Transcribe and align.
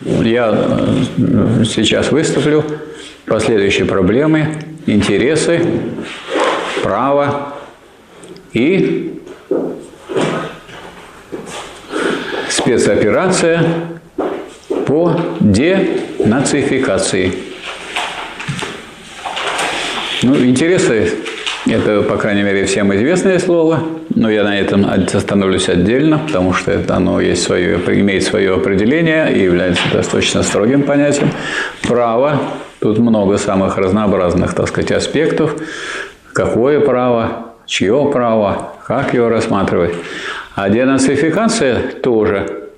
я 0.00 0.52
сейчас 1.64 2.10
выступлю 2.10 2.64
по 3.26 3.38
следующей 3.40 3.84
проблеме. 3.84 4.60
Интересы, 4.86 5.60
право 6.82 7.54
и 8.52 9.20
спецоперация 12.50 13.64
по 14.86 15.16
денацификации. 15.40 17.32
Ну, 20.22 20.36
интересы– 20.36 21.12
это, 21.66 22.02
по 22.02 22.16
крайней 22.16 22.42
мере, 22.42 22.64
всем 22.66 22.94
известное 22.94 23.38
слово, 23.38 23.82
но 24.14 24.30
я 24.30 24.44
на 24.44 24.58
этом 24.58 24.86
остановлюсь 24.86 25.68
отдельно, 25.68 26.18
потому 26.18 26.52
что 26.52 26.72
это 26.72 26.96
оно 26.96 27.20
есть 27.20 27.42
свое, 27.42 27.76
имеет 27.76 28.22
свое 28.22 28.54
определение 28.54 29.32
и 29.34 29.42
является 29.42 29.82
достаточно 29.92 30.42
строгим 30.42 30.82
понятием. 30.82 31.30
Право– 31.82 32.40
тут 32.84 32.98
много 32.98 33.38
самых 33.38 33.78
разнообразных, 33.78 34.52
так 34.52 34.68
сказать, 34.68 34.92
аспектов. 34.92 35.56
Какое 36.34 36.80
право, 36.80 37.54
чье 37.64 38.10
право, 38.12 38.74
как 38.86 39.14
его 39.14 39.30
рассматривать. 39.30 39.94
А 40.54 40.68
денацификация 40.68 41.78
тоже 42.02 42.68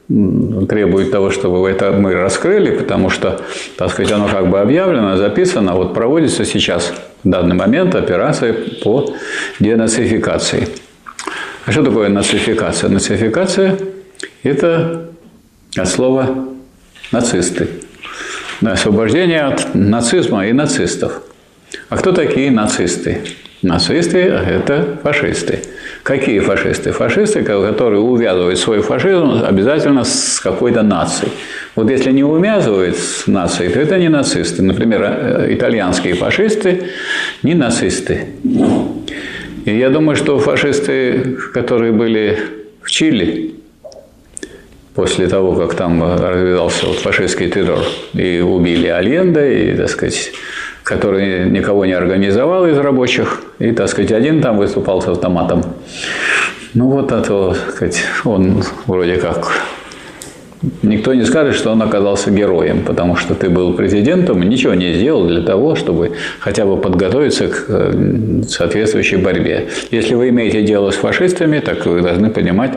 требует 0.68 1.10
того, 1.10 1.30
чтобы 1.30 1.68
это 1.68 1.90
мы 1.90 2.14
раскрыли, 2.14 2.70
потому 2.70 3.10
что, 3.10 3.40
так 3.76 3.90
сказать, 3.90 4.12
оно 4.12 4.28
как 4.28 4.48
бы 4.48 4.60
объявлено, 4.60 5.16
записано, 5.16 5.74
вот 5.74 5.92
проводится 5.92 6.44
сейчас 6.44 6.92
в 7.24 7.28
данный 7.28 7.56
момент 7.56 7.96
операция 7.96 8.54
по 8.84 9.12
денацификации. 9.58 10.68
А 11.66 11.72
что 11.72 11.82
такое 11.82 12.08
нацификация? 12.08 12.88
Нацификация– 12.88 13.76
это 14.44 15.10
от 15.76 15.88
слова 15.88 16.46
«нацисты». 17.10 17.66
Освобождение 18.64 19.42
от 19.42 19.74
нацизма 19.74 20.46
и 20.46 20.52
нацистов. 20.52 21.22
А 21.88 21.96
кто 21.96 22.12
такие 22.12 22.52
нацисты? 22.52 23.18
Нацисты– 23.62 24.18
это 24.18 24.96
фашисты. 25.02 25.58
Какие 26.04 26.38
фашисты? 26.38 26.92
Фашисты, 26.92 27.42
которые 27.42 28.00
увязывают 28.00 28.60
свой 28.60 28.80
фашизм 28.80 29.42
обязательно 29.44 30.04
с 30.04 30.38
какой-то 30.38 30.82
нацией. 30.82 31.32
Вот 31.74 31.90
если 31.90 32.12
не 32.12 32.22
увязывают 32.22 32.96
с 32.96 33.26
нацией, 33.26 33.72
то 33.72 33.80
это 33.80 33.98
не 33.98 34.08
нацисты. 34.08 34.62
Например, 34.62 35.02
э, 35.02 35.46
итальянские 35.50 36.14
фашисты 36.14 36.90
не 37.42 37.54
нацисты. 37.54 38.26
И 39.66 39.76
я 39.76 39.90
думаю, 39.90 40.14
что 40.14 40.38
фашисты, 40.38 41.36
которые 41.52 41.90
были 41.90 42.38
в 42.82 42.88
Чили, 42.88 43.56
после 44.94 45.26
того, 45.26 45.56
как 45.56 45.74
там 45.74 46.02
развивался 46.02 46.86
вот 46.86 46.98
фашистский 46.98 47.50
террор, 47.50 47.80
и 48.14 48.40
убили 48.40 48.86
Альенда, 48.86 49.44
и, 49.44 49.74
так 49.74 49.88
сказать, 49.90 50.30
который 50.84 51.50
никого 51.50 51.84
не 51.84 51.94
организовал 51.94 52.64
из 52.68 52.78
рабочих, 52.78 53.42
и, 53.58 53.72
так 53.72 53.88
сказать, 53.88 54.12
один 54.12 54.40
там 54.40 54.56
выступал 54.56 55.02
с 55.02 55.08
автоматом. 55.08 55.64
Ну, 56.74 56.88
вот 56.88 57.10
это, 57.10 57.56
так 57.66 57.74
сказать, 57.74 58.04
он 58.24 58.62
вроде 58.86 59.16
как 59.16 59.50
Никто 60.82 61.12
не 61.12 61.24
скажет, 61.24 61.54
что 61.54 61.72
он 61.72 61.82
оказался 61.82 62.30
героем, 62.30 62.82
потому 62.82 63.16
что 63.16 63.34
ты 63.34 63.50
был 63.50 63.74
президентом 63.74 64.42
и 64.42 64.46
ничего 64.46 64.72
не 64.74 64.94
сделал 64.94 65.26
для 65.26 65.42
того, 65.42 65.76
чтобы 65.76 66.12
хотя 66.40 66.64
бы 66.64 66.78
подготовиться 66.78 67.48
к 67.48 67.64
э, 67.68 68.42
соответствующей 68.48 69.16
борьбе. 69.16 69.68
Если 69.90 70.14
вы 70.14 70.30
имеете 70.30 70.62
дело 70.62 70.90
с 70.90 70.94
фашистами, 70.94 71.60
так 71.60 71.84
вы 71.84 72.00
должны 72.00 72.30
понимать, 72.30 72.72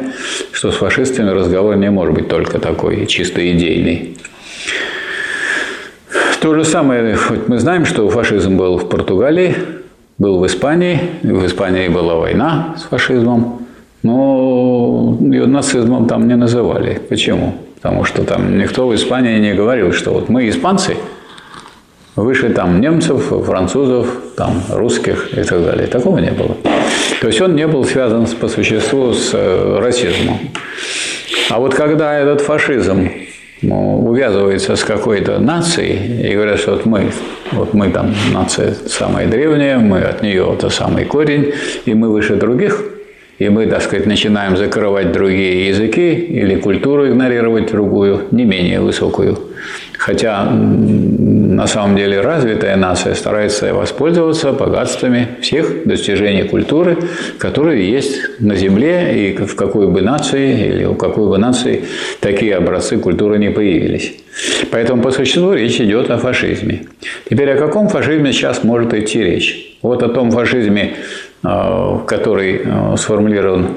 что 0.51 0.71
с 0.71 0.75
фашистами 0.75 1.29
разговор 1.29 1.77
не 1.77 1.89
может 1.89 2.15
быть 2.15 2.27
только 2.27 2.59
такой 2.59 3.05
чисто 3.05 3.49
идейный. 3.49 4.17
То 6.41 6.53
же 6.53 6.65
самое, 6.65 7.17
мы 7.47 7.59
знаем, 7.59 7.85
что 7.85 8.09
фашизм 8.09 8.57
был 8.57 8.77
в 8.77 8.89
Португалии, 8.89 9.55
был 10.17 10.39
в 10.39 10.45
Испании, 10.45 10.99
в 11.23 11.45
Испании 11.45 11.87
была 11.87 12.15
война 12.15 12.75
с 12.77 12.83
фашизмом, 12.83 13.65
но 14.03 15.17
ее 15.21 15.45
нацизмом 15.45 16.07
там 16.07 16.27
не 16.27 16.35
называли. 16.35 16.99
Почему? 17.09 17.55
Потому 17.81 18.03
что 18.03 18.23
там 18.23 18.57
никто 18.57 18.87
в 18.87 18.93
Испании 18.93 19.39
не 19.39 19.53
говорил, 19.53 19.93
что 19.93 20.11
вот 20.11 20.27
мы 20.27 20.49
испанцы, 20.49 20.97
выше 22.17 22.49
там 22.49 22.81
немцев, 22.81 23.31
французов, 23.45 24.07
там 24.35 24.61
русских 24.69 25.37
и 25.37 25.43
так 25.43 25.63
далее. 25.63 25.87
Такого 25.87 26.19
не 26.19 26.31
было. 26.31 26.57
То 27.21 27.27
есть 27.27 27.39
он 27.39 27.55
не 27.55 27.67
был 27.67 27.85
связан 27.85 28.25
по 28.27 28.49
существу 28.49 29.13
с 29.13 29.31
э, 29.33 29.79
расизмом. 29.79 30.39
А 31.49 31.59
вот 31.59 31.73
когда 31.73 32.17
этот 32.19 32.41
фашизм 32.41 33.09
ну, 33.61 34.05
увязывается 34.05 34.75
с 34.75 34.83
какой-то 34.83 35.39
нацией 35.39 36.29
и 36.29 36.35
говорят, 36.35 36.59
что 36.59 36.71
вот 36.71 36.85
мы, 36.85 37.11
вот 37.53 37.73
мы 37.73 37.91
там 37.91 38.13
нация 38.33 38.73
самая 38.87 39.25
древняя, 39.27 39.77
мы 39.77 40.01
от 40.01 40.21
нее 40.21 40.49
это 40.53 40.69
самый 40.69 41.05
корень, 41.05 41.53
и 41.85 41.93
мы 41.93 42.09
выше 42.09 42.35
других– 42.35 42.83
и 43.39 43.47
мы, 43.49 43.65
так 43.67 43.81
сказать, 43.81 44.05
начинаем 44.05 44.57
закрывать 44.57 45.11
другие 45.11 45.69
языки 45.69 46.13
или 46.13 46.55
культуру 46.55 47.07
игнорировать 47.07 47.71
другую, 47.71 48.23
не 48.31 48.43
менее 48.43 48.81
высокую. 48.81 49.39
Хотя 49.97 50.45
на 50.49 51.67
самом 51.67 51.97
деле 51.97 52.21
развитая 52.21 52.77
нация 52.77 53.15
старается 53.15 53.73
воспользоваться 53.73 54.53
богатствами 54.53 55.27
всех 55.41 55.85
достижений 55.85 56.43
культуры, 56.43 56.97
которые 57.37 57.89
есть 57.89 58.39
на 58.39 58.55
Земле, 58.55 59.29
и 59.29 59.37
в 59.37 59.55
какой 59.55 59.87
бы 59.87 60.01
нации 60.01 60.67
или 60.67 60.85
у 60.85 60.95
какой 60.95 61.27
бы 61.27 61.37
нации 61.37 61.83
такие 62.21 62.55
образцы 62.55 62.97
культуры 62.97 63.39
не 63.39 63.51
появились. 63.51 64.13
Поэтому 64.71 65.01
по 65.01 65.11
существу 65.11 65.53
речь 65.53 65.81
идет 65.81 66.09
о 66.11 66.17
фашизме. 66.17 66.83
Теперь 67.29 67.51
о 67.51 67.57
каком 67.57 67.89
фашизме 67.89 68.31
сейчас 68.31 68.63
может 68.63 68.93
идти 68.93 69.21
речь? 69.21 69.77
Вот 69.81 70.03
о 70.03 70.09
том 70.09 70.31
фашизме, 70.31 70.93
который 71.41 72.61
э, 72.63 72.95
сформулирован 72.97 73.69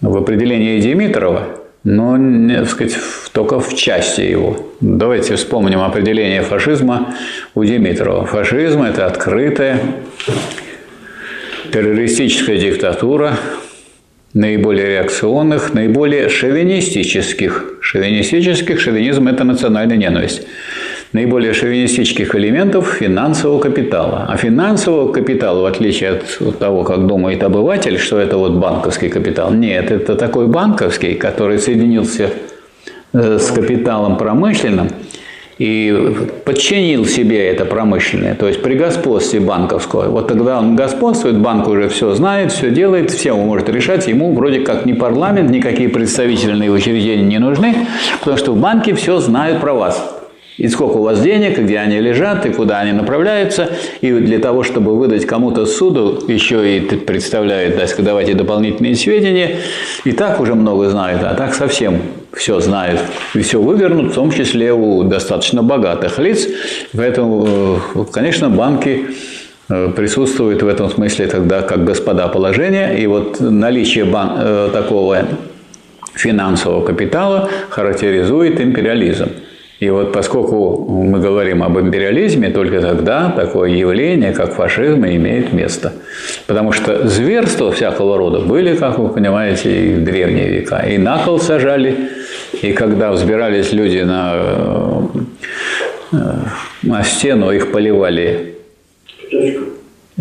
в 0.00 0.16
определении 0.16 0.80
Димитрова, 0.80 1.48
но, 1.82 2.16
так 2.48 2.68
сказать, 2.68 2.96
только 3.32 3.60
в 3.60 3.74
части 3.74 4.22
его. 4.22 4.56
Давайте 4.80 5.36
вспомним 5.36 5.80
определение 5.80 6.42
фашизма 6.42 7.14
у 7.54 7.64
Димитрова. 7.64 8.24
Фашизм– 8.24 8.82
это 8.84 9.06
открытая 9.06 9.80
террористическая 11.72 12.56
диктатура 12.56 13.36
наиболее 14.32 14.88
реакционных, 14.88 15.74
наиболее 15.74 16.28
шовинистических. 16.28 17.78
Шовинистических, 17.80 18.80
шовинизм– 18.80 19.28
это 19.28 19.44
национальная 19.44 19.96
ненависть 19.96 20.46
наиболее 21.14 21.54
шовинистических 21.54 22.34
элементов 22.34 22.96
финансового 22.98 23.60
капитала. 23.60 24.26
А 24.28 24.36
финансового 24.36 25.12
капитала, 25.12 25.62
в 25.62 25.64
отличие 25.64 26.10
от 26.10 26.58
того, 26.58 26.82
как 26.82 27.06
думает 27.06 27.42
обыватель, 27.44 27.98
что 27.98 28.18
это 28.18 28.36
вот 28.36 28.54
банковский 28.54 29.08
капитал, 29.08 29.52
нет, 29.52 29.92
это 29.92 30.16
такой 30.16 30.48
банковский, 30.48 31.14
который 31.14 31.60
соединился 31.60 32.30
э, 33.12 33.38
с 33.38 33.48
капиталом 33.52 34.16
промышленным 34.16 34.88
и 35.56 36.16
подчинил 36.44 37.06
себе 37.06 37.46
это 37.46 37.64
промышленное, 37.64 38.34
то 38.34 38.48
есть 38.48 38.60
при 38.60 38.74
господстве 38.74 39.38
банковского. 39.38 40.08
Вот 40.08 40.26
тогда 40.26 40.58
он 40.58 40.74
господствует, 40.74 41.38
банк 41.38 41.68
уже 41.68 41.88
все 41.88 42.12
знает, 42.14 42.50
все 42.50 42.70
делает, 42.70 43.12
все 43.12 43.36
может 43.36 43.68
решать, 43.68 44.08
ему 44.08 44.34
вроде 44.34 44.60
как 44.60 44.84
ни 44.84 44.94
парламент, 44.94 45.48
никакие 45.48 45.88
представительные 45.88 46.72
учреждения 46.72 47.22
не 47.22 47.38
нужны, 47.38 47.86
потому 48.18 48.36
что 48.36 48.50
в 48.50 48.58
банке 48.58 48.94
все 48.94 49.20
знают 49.20 49.60
про 49.60 49.74
вас 49.74 50.23
и 50.56 50.68
сколько 50.68 50.98
у 50.98 51.02
вас 51.02 51.20
денег, 51.20 51.58
где 51.58 51.78
они 51.78 51.98
лежат, 51.98 52.46
и 52.46 52.50
куда 52.50 52.78
они 52.78 52.92
направляются. 52.92 53.70
И 54.00 54.12
для 54.12 54.38
того, 54.38 54.62
чтобы 54.62 54.96
выдать 54.96 55.26
кому-то 55.26 55.66
суду, 55.66 56.22
еще 56.28 56.76
и 56.76 56.80
представляют, 56.80 57.76
так 57.76 57.90
давайте 57.98 58.34
дополнительные 58.34 58.94
сведения. 58.94 59.56
И 60.04 60.12
так 60.12 60.40
уже 60.40 60.54
много 60.54 60.88
знают, 60.90 61.22
а 61.24 61.34
так 61.34 61.54
совсем 61.54 62.00
все 62.32 62.60
знают. 62.60 63.00
И 63.34 63.40
все 63.40 63.60
вывернут, 63.60 64.12
в 64.12 64.14
том 64.14 64.30
числе 64.30 64.72
у 64.72 65.02
достаточно 65.02 65.62
богатых 65.62 66.18
лиц. 66.18 66.46
Поэтому, 66.96 67.78
э, 67.94 68.04
конечно, 68.12 68.48
банки 68.48 69.06
э, 69.68 69.90
присутствуют 69.96 70.62
в 70.62 70.68
этом 70.68 70.88
смысле 70.88 71.26
тогда 71.26 71.62
как 71.62 71.84
господа 71.84 72.28
положения. 72.28 72.94
И 72.96 73.06
вот 73.06 73.40
наличие 73.40 74.04
бан- 74.04 74.36
э, 74.38 74.70
такого 74.72 75.24
финансового 76.14 76.84
капитала 76.84 77.50
характеризует 77.70 78.60
империализм. 78.60 79.30
И 79.84 79.90
вот 79.90 80.12
поскольку 80.12 80.86
мы 80.88 81.20
говорим 81.20 81.62
об 81.62 81.78
империализме, 81.78 82.48
только 82.48 82.80
тогда 82.80 83.30
такое 83.36 83.68
явление, 83.68 84.32
как 84.32 84.54
фашизм, 84.54 85.04
имеет 85.04 85.52
место. 85.52 85.92
Потому 86.46 86.72
что 86.72 87.06
зверства 87.06 87.70
всякого 87.70 88.16
рода 88.16 88.40
были, 88.40 88.76
как 88.76 88.98
вы 88.98 89.10
понимаете, 89.10 89.68
и 89.70 89.94
в 89.94 90.02
древние 90.02 90.48
века. 90.48 90.86
И 90.88 90.96
на 90.96 91.18
кол 91.18 91.38
сажали, 91.38 91.96
и 92.62 92.72
когда 92.72 93.12
взбирались 93.12 93.72
люди 93.72 93.98
на, 93.98 95.06
э, 96.12 96.16
на 96.82 97.02
стену, 97.02 97.50
их 97.50 97.70
поливали 97.70 98.54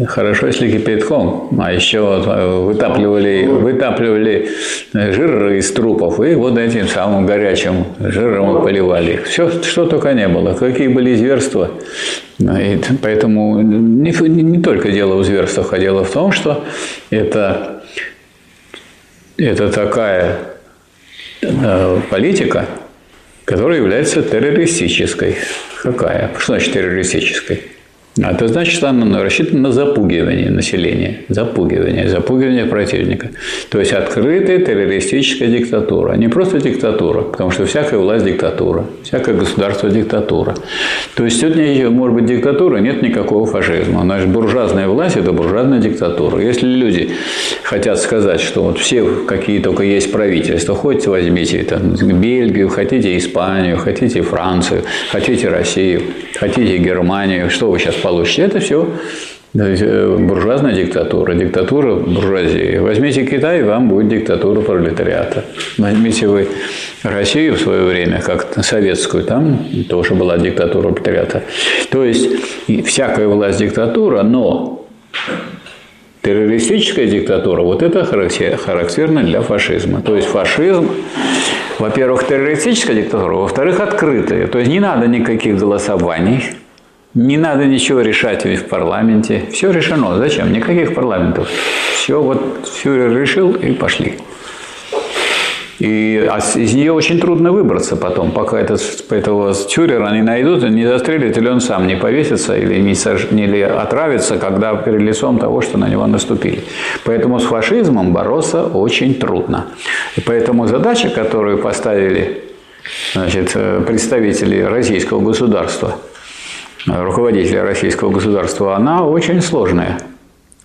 Хорошо, 0.08 0.48
если 0.48 0.72
кипятком, 0.72 1.56
а 1.62 1.72
еще 1.72 2.24
э, 2.26 2.64
вытапливали, 2.66 3.46
вытапливали 3.46 4.50
жир 4.92 5.54
из 5.54 5.72
трупов 5.72 6.20
и 6.20 6.34
вот 6.34 6.58
этим 6.58 6.88
самым 6.88 7.28
горячим 7.28 7.86
жиром 8.00 8.64
поливали 8.64 9.14
их. 9.14 9.28
Все, 9.28 9.52
что 9.62 9.86
только 9.86 10.14
не 10.14 10.28
было, 10.28 10.56
какие 10.56 10.88
были 10.88 11.14
зверства. 11.14 11.70
И 12.40 12.82
поэтому 13.04 13.62
не, 13.62 14.12
не 14.12 14.64
только 14.64 14.92
дело 14.92 15.18
в 15.18 15.26
зверствах, 15.26 15.74
а 15.74 15.78
дело 15.78 16.04
в 16.04 16.10
том, 16.10 16.32
что 16.32 16.64
это, 17.12 17.84
это 19.38 19.70
такая 19.70 20.40
э, 21.44 22.00
политика, 22.10 22.66
которая 23.46 23.78
является 23.78 24.24
террористической. 24.24 25.36
Какая? 25.84 26.32
Что 26.40 26.54
значит 26.54 26.74
террористической? 26.74 27.62
А 28.22 28.32
это 28.32 28.48
значит, 28.48 28.76
что 28.76 28.90
она 28.90 29.24
рассчитана 29.24 29.60
на 29.62 29.72
запугивание 29.72 30.52
населения, 30.52 31.22
запугивание, 31.30 32.08
запугивание 32.08 32.66
противника. 32.66 33.30
То 33.70 33.80
есть 33.80 33.92
открытая 33.92 34.60
террористическая 34.60 35.48
диктатура. 35.48 36.14
Не 36.14 36.28
просто 36.28 36.60
диктатура, 36.62 37.22
потому 37.22 37.50
что 37.50 37.66
всякая 37.66 37.98
власть– 37.98 38.26
диктатура, 38.26 38.86
всякое 39.02 39.34
государство– 39.34 39.90
диктатура. 39.90 40.56
То 41.16 41.26
есть 41.26 41.40
сегодня 41.40 41.90
может 41.90 42.16
быть 42.16 42.26
диктатура, 42.28 42.78
нет 42.78 43.02
никакого 43.02 43.48
фашизма. 43.48 44.02
Значит, 44.02 44.30
буржуазная 44.30 44.88
власть– 44.88 45.16
это 45.18 45.32
буржуазная 45.32 45.80
диктатура. 45.80 46.40
Если 46.40 46.68
люди 46.68 47.10
хотят 47.64 47.98
сказать, 47.98 48.42
что 48.42 48.62
вот 48.62 48.78
все, 48.78 49.04
какие 49.28 49.60
только 49.60 49.82
есть 49.82 50.12
правительства, 50.12 50.76
хоть 50.76 51.08
возьмите 51.08 51.64
там, 51.64 51.96
Бельгию, 51.96 52.70
хотите 52.70 53.18
Испанию, 53.18 53.78
хотите 53.78 54.22
Францию, 54.22 54.84
хотите 55.12 55.50
Россию, 55.50 56.04
хотите 56.36 56.78
Германию, 56.78 57.50
что 57.50 57.72
вы 57.72 57.80
сейчас 57.80 58.03
получите. 58.04 58.44
Это 58.44 58.60
все 58.60 58.88
э, 59.56 60.18
буржуазная 60.20 60.74
диктатура, 60.74 61.34
диктатура 61.34 61.96
буржуазии. 61.96 62.78
Возьмите 62.78 63.26
Китай, 63.26 63.64
вам 63.64 63.90
будет 63.90 64.10
диктатура 64.10 64.62
пролетариата. 64.62 65.46
Возьмите 65.78 66.28
вы 66.28 66.48
Россию 67.04 67.56
в 67.56 67.60
свое 67.60 67.84
время, 67.84 68.22
как 68.22 68.54
советскую, 68.64 69.24
там 69.24 69.66
тоже 69.90 70.14
была 70.14 70.38
диктатура 70.38 70.90
пролетариата. 70.90 71.44
То 71.90 72.04
есть 72.04 72.30
всякая 72.86 73.28
власть 73.28 73.60
диктатура, 73.60 74.22
но 74.24 74.86
террористическая 76.24 77.06
диктатура, 77.06 77.62
вот 77.62 77.84
это 77.84 78.06
характерно 78.06 79.24
для 79.24 79.42
фашизма. 79.42 80.02
То 80.02 80.16
есть 80.16 80.28
фашизм, 80.28 80.90
во-первых, 81.80 82.26
террористическая 82.26 82.96
диктатура, 82.96 83.36
во-вторых, 83.36 83.80
открытая. 83.82 84.48
То 84.48 84.60
есть 84.60 84.72
не 84.72 84.80
надо 84.80 85.08
никаких 85.08 85.58
голосований, 85.58 86.44
не 87.16 87.38
надо 87.38 87.66
ничего 87.66 88.02
решать 88.02 88.44
в 88.46 88.64
парламенте. 88.66 89.44
Все 89.52 89.72
решено. 89.72 90.18
Зачем? 90.18 90.52
Никаких 90.52 90.96
парламентов. 90.96 91.48
Все, 91.96 92.22
вот 92.22 92.68
фюрер 92.68 93.16
решил 93.16 93.52
и 93.52 93.72
пошли. 93.74 94.18
И 95.80 96.28
а 96.32 96.38
из 96.38 96.74
нее 96.74 96.94
очень 96.94 97.20
трудно 97.20 97.52
выбраться 97.52 97.96
потом, 97.96 98.32
пока 98.32 98.60
этот, 98.60 98.82
этого 99.12 99.54
тюрера 99.54 100.12
не 100.14 100.22
найдут, 100.22 100.64
не 100.64 100.86
застрелят, 100.86 101.38
или 101.38 101.50
он 101.50 101.60
сам 101.60 101.88
не 101.88 101.98
повесится, 101.98 102.56
или, 102.56 102.80
не 102.80 102.96
сож... 102.96 103.28
или 103.32 103.60
отравится, 103.60 104.38
когда 104.38 104.76
перед 104.76 105.02
лицом 105.02 105.40
того, 105.40 105.62
что 105.62 105.78
на 105.78 105.90
него 105.90 106.08
наступили. 106.08 106.62
Поэтому 107.04 107.40
с 107.40 107.44
фашизмом 107.44 108.14
бороться 108.14 108.64
очень 108.64 109.16
трудно. 109.16 109.66
И 110.16 110.22
поэтому 110.22 110.68
задача, 110.68 111.10
которую 111.10 111.58
поставили 111.58 112.44
значит, 113.14 113.52
э, 113.56 113.82
представители 113.86 114.62
российского 114.62 115.20
государства– 115.20 115.98
руководителя 116.86 117.64
российского 117.64 118.12
государства, 118.12 118.76
она 118.76 119.06
очень 119.06 119.42
сложная. 119.42 120.00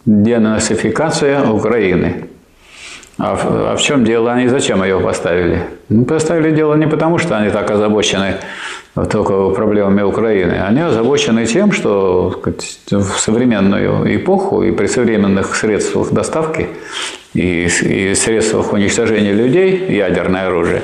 Денацификация 0.05 1.45
Украины. 1.45 2.29
А 3.19 3.35
в, 3.35 3.73
а 3.73 3.77
в 3.77 3.83
чем 3.83 4.05
дело? 4.05 4.33
Они 4.33 4.49
зачем 4.49 4.83
ее 4.83 5.01
поставили? 5.01 5.63
Ну, 5.89 6.05
поставили 6.05 6.53
дело 6.53 6.75
не 6.77 6.87
потому, 6.87 7.19
что 7.19 7.37
они 7.37 7.51
так 7.51 7.71
озабочены 7.71 8.37
только 9.11 9.51
проблемами 9.51 10.03
Украины. 10.03 10.53
Они 10.53 10.81
озабочены 10.81 11.45
тем, 11.47 11.73
что 11.73 12.37
сказать, 12.39 12.79
в 12.91 13.19
современную 13.19 14.17
эпоху 14.17 14.63
и 14.63 14.71
при 14.71 14.87
современных 14.87 15.57
средствах 15.57 16.13
доставки 16.13 16.69
и, 17.35 17.69
и 17.83 18.15
средствах 18.15 18.73
уничтожения 18.73 19.33
людей, 19.33 19.97
ядерное 19.97 20.47
оружие, 20.47 20.83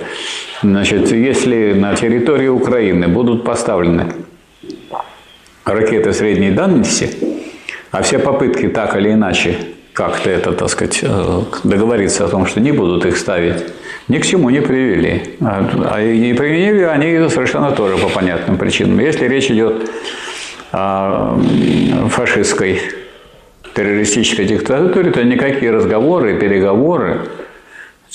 значит, 0.62 1.12
если 1.12 1.72
на 1.72 1.94
территории 1.94 2.48
Украины 2.48 3.08
будут 3.08 3.44
поставлены 3.44 4.06
ракеты 5.64 6.12
средней 6.12 6.50
дальности, 6.50 7.10
а 7.90 8.02
все 8.02 8.18
попытки 8.18 8.68
так 8.68 8.96
или 8.96 9.12
иначе 9.12 9.56
как-то 9.92 10.28
это, 10.28 10.52
так 10.52 10.68
сказать, 10.68 11.00
э, 11.02 11.40
договориться 11.62 12.24
о 12.24 12.28
том, 12.28 12.46
что 12.46 12.60
не 12.60 12.72
будут 12.72 13.06
их 13.06 13.16
ставить, 13.16 13.64
ни 14.08 14.18
к 14.18 14.26
чему 14.26 14.50
не 14.50 14.60
привели. 14.60 15.36
А, 15.40 15.92
а 15.92 16.02
и 16.02 16.32
привели 16.32 16.82
они 16.82 17.28
совершенно 17.28 17.70
тоже 17.70 17.96
по 17.96 18.08
понятным 18.08 18.58
причинам. 18.58 18.98
Если 18.98 19.28
речь 19.28 19.50
идет 19.50 19.88
о 20.72 21.38
фашистской 22.10 22.80
террористической 23.74 24.44
диктатуре, 24.46 25.12
то 25.12 25.22
никакие 25.22 25.70
разговоры, 25.70 26.38
переговоры 26.38 27.28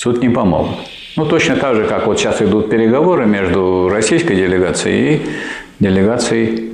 тут 0.02 0.22
не 0.22 0.28
помогут. 0.28 0.76
Ну, 1.16 1.24
точно 1.26 1.56
так 1.56 1.76
же, 1.76 1.84
как 1.84 2.06
вот 2.06 2.18
сейчас 2.18 2.42
идут 2.42 2.70
переговоры 2.70 3.26
между 3.26 3.88
российской 3.88 4.36
делегацией 4.36 5.16
и 5.16 5.22
делегацией 5.80 6.69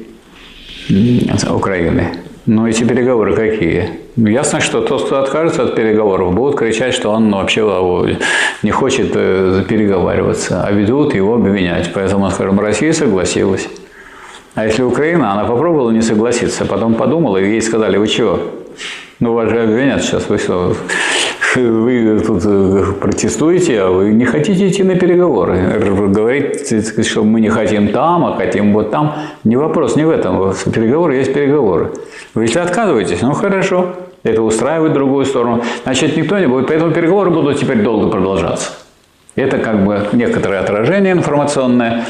Украины. 1.50 2.12
Но 2.47 2.69
эти 2.69 2.85
переговоры 2.85 3.35
какие? 3.35 3.91
Ну, 4.15 4.29
ясно, 4.29 4.61
что 4.61 4.81
тот, 4.81 5.06
кто 5.06 5.21
откажется 5.21 5.65
от 5.65 5.75
переговоров, 5.75 6.33
будут 6.33 6.56
кричать, 6.56 6.94
что 6.94 7.11
он 7.11 7.31
вообще 7.33 8.17
не 8.62 8.71
хочет 8.71 9.11
э, 9.15 9.65
переговариваться, 9.69 10.62
а 10.65 10.71
ведут 10.71 11.15
его 11.15 11.35
обвинять. 11.35 11.93
Поэтому, 11.93 12.31
скажем, 12.31 12.61
Россия 12.61 12.93
согласилась. 12.93 13.69
А 14.55 14.65
если 14.65 14.83
Украина, 14.83 15.33
она 15.33 15.44
попробовала 15.44 15.91
не 15.91 16.03
согласиться, 16.03 16.65
потом 16.65 16.94
подумала, 16.94 17.37
и 17.37 17.50
ей 17.50 17.61
сказали, 17.61 17.99
вы 17.99 18.06
чего? 18.06 18.41
Ну, 19.19 19.35
вас 19.35 19.50
же 19.50 19.62
обвинят 19.62 20.03
сейчас, 20.03 20.29
вы 20.29 20.38
что, 20.38 20.77
вы 21.56 22.20
тут 22.20 22.43
э, 22.44 22.85
протестуете, 23.00 23.81
а 23.81 23.91
вы 23.91 24.12
не 24.12 24.25
хотите 24.25 24.69
идти 24.69 24.82
на 24.82 24.97
переговоры. 24.97 25.81
Говорите, 26.08 26.82
что 27.03 27.25
мы 27.25 27.41
не 27.41 27.49
хотим 27.49 27.88
там, 27.88 28.25
а 28.25 28.37
хотим 28.37 28.73
вот 28.73 28.91
там. 28.91 29.14
Не 29.44 29.56
вопрос 29.56 29.97
не 29.97 30.05
в 30.05 30.11
этом. 30.11 30.53
Переговоры 30.73 31.17
есть 31.17 31.32
переговоры. 31.32 31.93
Вы 32.35 32.44
если 32.44 32.58
отказываетесь, 32.58 33.23
ну 33.23 33.32
хорошо, 33.32 33.94
это 34.23 34.43
устраивает 34.43 34.93
другую 34.93 35.25
сторону. 35.25 35.62
Значит, 35.85 36.17
никто 36.17 36.38
не 36.38 36.47
будет. 36.47 36.67
Поэтому 36.67 36.93
переговоры 36.93 37.31
будут 37.31 37.59
теперь 37.59 37.82
долго 37.82 38.09
продолжаться. 38.09 38.70
Это 39.37 39.59
как 39.59 39.85
бы 39.85 40.00
некоторое 40.12 40.61
отражение 40.61 41.12
информационное 41.12 42.06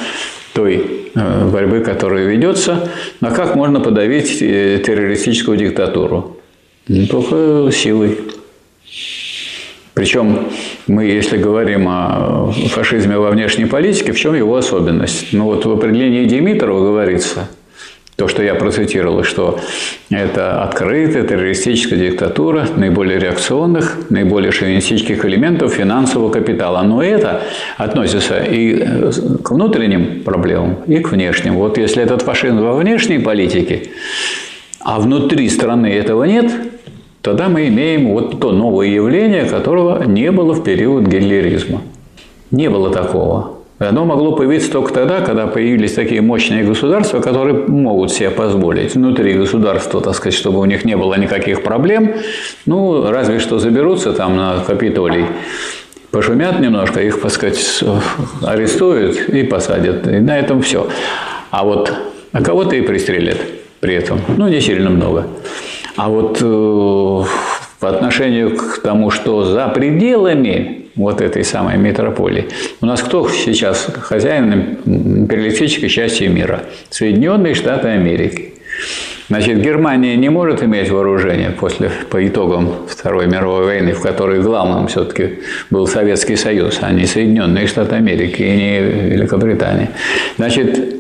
той 0.55 1.11
э, 1.15 1.49
борьбы, 1.49 1.81
которая 1.81 2.25
ведется. 2.25 2.89
Но 3.21 3.31
как 3.31 3.55
можно 3.55 3.81
подавить 3.81 4.41
э, 4.41 4.81
террористическую 4.85 5.57
диктатуру? 5.57 6.39
Только 7.11 7.71
силой. 7.73 8.19
Причем 9.97 10.49
мы, 10.87 11.07
если 11.07 11.39
говорим 11.39 11.89
о 11.89 12.53
фашизме 12.69 13.17
во 13.17 13.31
внешней 13.31 13.65
политике, 13.65 14.13
в 14.13 14.19
чем 14.19 14.35
его 14.35 14.55
особенность? 14.55 15.33
Ну 15.33 15.45
вот 15.45 15.65
в 15.65 15.71
определении 15.71 16.27
Димитрова 16.27 16.81
говорится, 16.81 17.49
то, 18.15 18.29
что 18.29 18.43
я 18.43 18.55
процитировал, 18.55 19.25
что 19.25 19.59
это 20.11 20.63
открытая 20.63 21.23
террористическая 21.23 21.99
диктатура 21.99 22.69
наиболее 22.77 23.19
реакционных, 23.19 24.11
наиболее 24.11 24.53
шовинистических 24.53 25.25
элементов 25.25 25.73
финансового 25.73 26.31
капитала. 26.31 26.83
Но 26.83 27.03
это 27.03 27.45
относится 27.79 28.37
и 28.41 28.79
к 29.43 29.51
внутренним 29.51 30.25
проблемам, 30.25 30.77
и 30.87 30.99
к 30.99 31.11
внешним. 31.11 31.55
Вот 31.55 31.79
если 31.79 32.03
этот 32.03 32.21
фашизм 32.21 32.61
во 32.61 32.77
внешней 32.77 33.19
политике, 33.19 33.89
а 34.81 35.01
внутри 35.01 35.49
страны 35.49 35.87
этого 35.87 36.25
нет– 36.25 36.53
тогда 37.27 37.49
мы 37.49 37.67
имеем 37.67 38.13
вот 38.13 38.39
то 38.39 38.53
новое 38.53 38.87
явление, 38.87 39.47
которого 39.47 40.05
не 40.05 40.31
было 40.31 40.55
в 40.55 40.63
период 40.63 41.09
гитлеризма. 41.09 41.83
Не 42.53 42.71
было 42.71 42.91
такого. 42.91 43.57
Оно 43.81 44.05
могло 44.05 44.31
появиться 44.31 44.71
только 44.71 44.95
тогда, 44.95 45.23
когда 45.23 45.49
появились 45.49 45.93
такие 45.95 46.21
мощные 46.21 46.63
государства, 46.63 47.21
которые 47.21 47.55
могут 47.67 48.13
себе 48.13 48.31
позволить 48.31 48.95
внутри 48.95 49.35
государства, 49.35 50.01
так 50.01 50.15
сказать, 50.15 50.35
чтобы 50.35 50.61
у 50.61 50.65
них 50.67 50.85
не 50.85 50.97
было 50.97 51.19
никаких 51.19 51.65
проблем. 51.65 52.15
Ну, 52.65 53.11
разве 53.11 53.41
что 53.41 53.59
заберутся 53.59 54.13
там 54.13 54.37
на 54.37 54.61
Капитолий, 54.65 55.27
пошумят 56.13 56.61
немножко, 56.61 57.03
их, 57.03 57.21
так 57.21 57.33
сказать, 57.33 57.83
арестуют 58.41 59.29
и 59.31 59.43
посадят. 59.43 60.07
И 60.07 60.21
на 60.21 60.39
этом 60.39 60.63
все. 60.63 60.87
А 61.51 61.65
вот 61.65 61.93
а 62.31 62.41
кого-то 62.41 62.77
и 62.77 62.83
пристрелят 62.83 63.39
при 63.81 63.95
этом. 63.95 64.21
Ну, 64.37 64.47
не 64.47 64.61
сильно 64.61 64.91
много. 64.91 65.27
А 65.97 66.09
вот 66.11 66.39
э, 66.43 67.23
по 67.81 67.89
отношению 67.89 68.57
к 68.57 68.81
тому, 68.83 69.11
что 69.11 69.45
за 69.45 69.69
пределами 69.69 70.87
вот 70.95 71.21
этой 71.21 71.45
самой 71.45 71.79
метрополии, 71.79 72.49
у 72.81 72.87
нас 72.87 73.03
кто 73.03 73.29
сейчас 73.29 73.89
хозяин 74.01 74.79
империалистической 74.85 75.89
части 75.89 76.25
мира? 76.25 76.65
Соединенные 76.91 77.55
Штаты 77.55 77.89
Америки. 77.89 78.53
Значит, 79.29 79.61
Германия 79.61 80.17
не 80.17 80.29
может 80.29 80.63
иметь 80.63 80.89
вооружение 80.91 81.51
после, 81.51 81.91
по 82.11 82.25
итогам 82.27 82.87
Второй 82.89 83.27
мировой 83.27 83.65
войны, 83.65 83.93
в 83.93 84.01
которой 84.01 84.41
главным 84.41 84.87
все-таки 84.87 85.41
был 85.71 85.89
Советский 85.89 86.37
Союз, 86.37 86.79
а 86.83 86.93
не 86.93 87.07
Соединенные 87.07 87.67
Штаты 87.67 87.97
Америки 87.97 88.43
и 88.43 88.57
не 88.57 88.81
Великобритания. 88.81 89.91
Значит, 90.37 90.95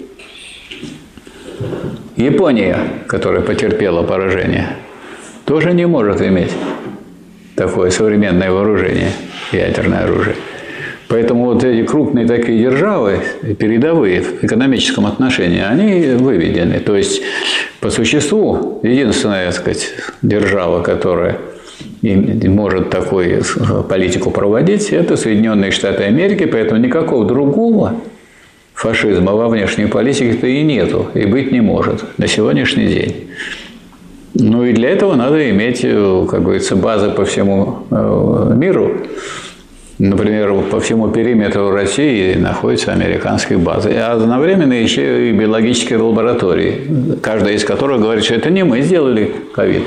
Япония, 2.16 2.78
которая 3.06 3.42
потерпела 3.42 4.02
поражение, 4.02 4.70
тоже 5.46 5.72
не 5.72 5.86
может 5.86 6.20
иметь 6.20 6.52
такое 7.54 7.90
современное 7.90 8.50
вооружение, 8.50 9.10
ядерное 9.52 10.04
оружие. 10.04 10.36
Поэтому 11.08 11.44
вот 11.44 11.62
эти 11.62 11.86
крупные 11.86 12.26
такие 12.26 12.58
державы, 12.58 13.20
передовые 13.58 14.22
в 14.22 14.44
экономическом 14.44 15.06
отношении, 15.06 15.62
они 15.62 16.16
выведены. 16.16 16.80
То 16.80 16.96
есть, 16.96 17.22
по 17.80 17.90
существу, 17.90 18.80
единственная, 18.82 19.46
так 19.46 19.54
сказать, 19.54 19.92
держава, 20.20 20.82
которая 20.82 21.38
может 22.02 22.90
такую 22.90 23.42
политику 23.88 24.32
проводить, 24.32 24.90
это 24.90 25.16
Соединенные 25.16 25.70
Штаты 25.70 26.02
Америки, 26.02 26.44
поэтому 26.44 26.80
никакого 26.80 27.24
другого 27.24 27.94
фашизма 28.74 29.32
во 29.32 29.48
внешней 29.48 29.86
политике-то 29.86 30.46
и 30.48 30.62
нету, 30.62 31.06
и 31.14 31.24
быть 31.24 31.52
не 31.52 31.60
может 31.60 32.04
на 32.18 32.26
сегодняшний 32.26 32.86
день. 32.86 33.28
Ну 34.38 34.64
и 34.64 34.72
для 34.72 34.90
этого 34.90 35.14
надо 35.14 35.50
иметь, 35.50 35.80
как 35.80 36.42
говорится, 36.42 36.76
базы 36.76 37.10
по 37.10 37.24
всему 37.24 37.86
э, 37.90 38.52
миру, 38.54 38.92
Например, 39.98 40.52
по 40.70 40.78
всему 40.78 41.08
периметру 41.08 41.70
России 41.70 42.34
находятся 42.34 42.92
американские 42.92 43.58
базы. 43.58 43.92
А 43.92 44.12
одновременно 44.12 44.74
еще 44.74 45.30
и 45.30 45.32
биологические 45.32 45.98
лаборатории, 45.98 47.16
каждая 47.22 47.54
из 47.54 47.64
которых 47.64 48.02
говорит, 48.02 48.22
что 48.24 48.34
это 48.34 48.50
не 48.50 48.62
мы 48.62 48.82
сделали 48.82 49.32
ковид. 49.54 49.84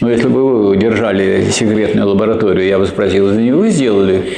Но 0.00 0.08
если 0.08 0.28
бы 0.28 0.68
вы 0.68 0.76
держали 0.76 1.50
секретную 1.50 2.08
лабораторию, 2.08 2.64
я 2.64 2.78
бы 2.78 2.86
спросил, 2.86 3.28
это 3.28 3.40
не 3.40 3.52
вы 3.52 3.70
сделали? 3.70 4.36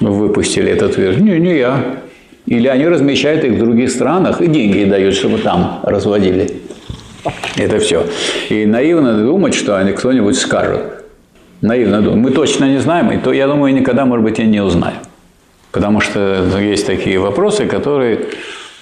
Выпустили 0.00 0.70
этот 0.70 0.96
вирус? 0.96 1.18
Не, 1.18 1.38
не 1.38 1.58
я. 1.58 2.00
Или 2.46 2.68
они 2.68 2.88
размещают 2.88 3.44
их 3.44 3.52
в 3.52 3.58
других 3.58 3.90
странах 3.90 4.40
и 4.40 4.46
деньги 4.46 4.84
дают, 4.84 5.14
чтобы 5.14 5.36
там 5.36 5.80
разводили. 5.82 6.57
Это 7.56 7.78
все. 7.78 8.06
И 8.48 8.66
наивно 8.66 9.18
думать, 9.18 9.54
что 9.54 9.76
они 9.76 9.92
кто-нибудь 9.92 10.36
скажет 10.36 10.98
наивно 11.60 12.02
думаю. 12.02 12.20
Мы 12.20 12.30
точно 12.30 12.66
не 12.66 12.78
знаем, 12.78 13.10
и 13.10 13.18
то, 13.18 13.32
я 13.32 13.46
думаю, 13.46 13.74
никогда, 13.74 14.04
может 14.04 14.24
быть, 14.24 14.38
и 14.38 14.44
не 14.44 14.60
узнаем. 14.60 14.98
Потому 15.72 16.00
что 16.00 16.44
есть 16.58 16.86
такие 16.86 17.18
вопросы, 17.18 17.66
которые 17.66 18.26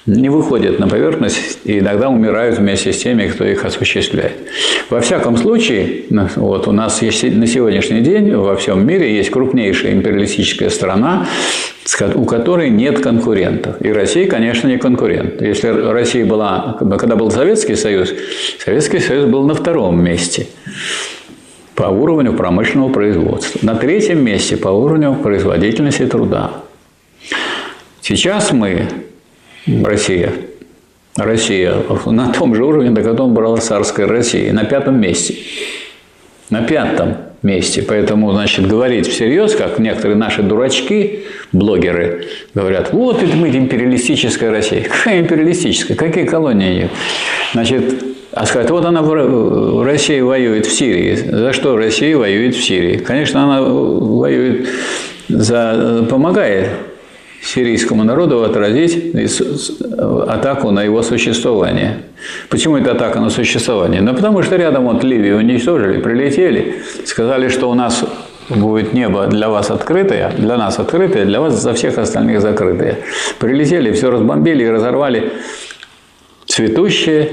не 0.07 0.29
выходят 0.29 0.79
на 0.79 0.89
поверхность 0.89 1.59
и 1.65 1.81
иногда 1.81 2.09
умирают 2.09 2.59
вместе 2.59 2.93
с 2.93 2.99
теми, 2.99 3.27
кто 3.27 3.45
их 3.45 3.65
осуществляет. 3.65 4.37
Во 4.89 5.01
всяком 5.01 5.37
случае, 5.37 6.05
вот 6.37 6.69
у 6.69 6.73
нас 6.73 7.03
есть 7.03 7.25
на 7.25 7.47
сегодняшний 7.47 8.01
день 8.01 8.33
во 8.35 8.55
всем 8.57 8.87
мире 8.87 9.17
есть 9.17 9.31
крупнейшая 9.31 9.93
империалистическая 9.93 10.71
страна, 10.71 11.27
у 12.15 12.25
которой 12.25 12.71
нет 12.71 13.01
конкурентов. 13.01 13.77
И 13.81 13.91
Россия, 13.91 14.29
конечно, 14.29 14.69
не 14.69 14.79
конкурент. 14.79 15.43
Если 15.43 15.69
Россия 15.69 16.25
была, 16.25 16.77
когда 16.99 17.17
был 17.17 17.31
Советский 17.31 17.75
Союз, 17.75 18.13
Советский 18.65 19.01
Союз 19.01 19.27
был 19.27 19.45
на 19.45 19.55
втором 19.55 20.03
месте 20.03 20.47
по 21.75 21.85
уровню 21.85 22.33
промышленного 22.33 22.93
производства. 22.93 23.59
На 23.63 23.75
третьем 23.75 24.25
месте 24.25 24.57
по 24.57 24.69
уровню 24.69 25.15
производительности 25.15 26.07
труда. 26.07 26.53
Сейчас 28.01 28.53
мы, 28.53 28.89
Россия, 29.67 30.33
Россия 31.17 31.75
на 32.07 32.33
том 32.33 32.55
же 32.55 32.65
уровне, 32.65 32.91
на 32.91 33.03
котором 33.03 33.35
брала 33.35 33.57
царская 33.57 34.07
Россия, 34.07 34.53
на 34.53 34.65
пятом 34.65 35.01
месте. 35.01 35.35
На 36.51 36.63
пятом 36.63 37.17
месте. 37.43 37.83
Поэтому, 37.83 38.33
значит, 38.33 38.69
говорить 38.69 39.09
всерьез, 39.09 39.57
как 39.57 39.79
некоторые 39.79 40.17
наши 40.17 40.43
дурачки, 40.43 41.25
блогеры, 41.53 42.27
говорят, 42.55 42.93
вот 42.93 43.23
это 43.23 43.37
мы 43.37 43.49
империалистическая 43.49 44.51
Россия. 44.51 44.83
Какая 44.89 45.21
империалистическая? 45.21 45.97
Какие 45.97 46.25
колонии? 46.25 46.89
Значит, 47.53 48.05
а 48.33 48.47
сказать, 48.47 48.71
вот 48.71 48.85
она 48.85 49.03
в 49.03 49.83
России 49.83 50.21
воюет 50.21 50.67
в 50.67 50.73
Сирии. 50.73 51.15
За 51.15 51.53
что 51.53 51.77
Россия 51.77 52.17
воюет 52.17 52.55
в 52.55 52.63
Сирии? 52.63 52.99
Конечно, 52.99 53.43
она 53.43 53.63
воюет 53.63 54.69
за, 55.29 56.07
помогает 56.09 56.69
сирийскому 57.47 58.05
народу 58.05 58.43
отразить 58.43 59.15
атаку 60.29 60.71
на 60.71 60.83
его 60.83 61.03
существование. 61.03 61.99
Почему 62.49 62.77
это 62.77 62.93
атака 62.93 63.21
на 63.21 63.31
существование? 63.31 64.01
Ну, 64.03 64.15
потому 64.15 64.43
что 64.43 64.57
рядом 64.57 64.85
вот 64.85 65.05
Ливию 65.05 65.39
уничтожили, 65.39 66.01
прилетели, 66.01 66.77
сказали, 67.05 67.49
что 67.49 67.71
у 67.71 67.75
нас 67.75 68.05
будет 68.49 68.93
небо 68.93 69.27
для 69.27 69.49
вас 69.49 69.71
открытое, 69.71 70.33
для 70.37 70.57
нас 70.57 70.79
открытое, 70.79 71.25
для 71.25 71.41
вас 71.41 71.55
за 71.55 71.73
всех 71.73 71.99
остальных 71.99 72.41
закрытое. 72.41 72.99
Прилетели, 73.39 73.93
все 73.93 74.11
разбомбили 74.11 74.65
и 74.65 74.69
разорвали 74.69 75.33
цветущее, 76.47 77.29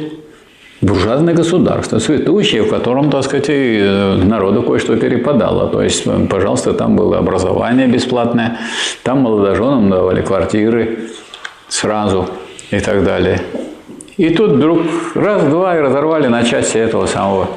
буржуазное 0.84 1.34
государство, 1.34 2.00
цветущее, 2.00 2.64
в 2.64 2.70
котором, 2.70 3.10
так 3.10 3.24
сказать, 3.24 3.50
и 3.50 3.80
э, 3.80 4.16
народу 4.16 4.64
кое-что 4.64 4.96
перепадало. 4.96 5.68
То 5.68 5.82
есть, 5.82 6.04
э, 6.06 6.28
пожалуйста, 6.30 6.74
там 6.74 6.96
было 6.96 7.18
образование 7.18 7.88
бесплатное, 7.88 8.58
там 9.04 9.22
молодоженам 9.22 9.90
давали 9.90 10.22
квартиры 10.22 11.10
сразу 11.70 12.28
и 12.72 12.80
так 12.80 13.04
далее. 13.04 13.42
И 14.18 14.30
тут 14.30 14.52
вдруг 14.52 14.82
раз-два 15.16 15.78
и 15.78 15.80
разорвали 15.80 16.28
на 16.28 16.44
части 16.44 16.78
этого 16.78 17.08
самого 17.08 17.48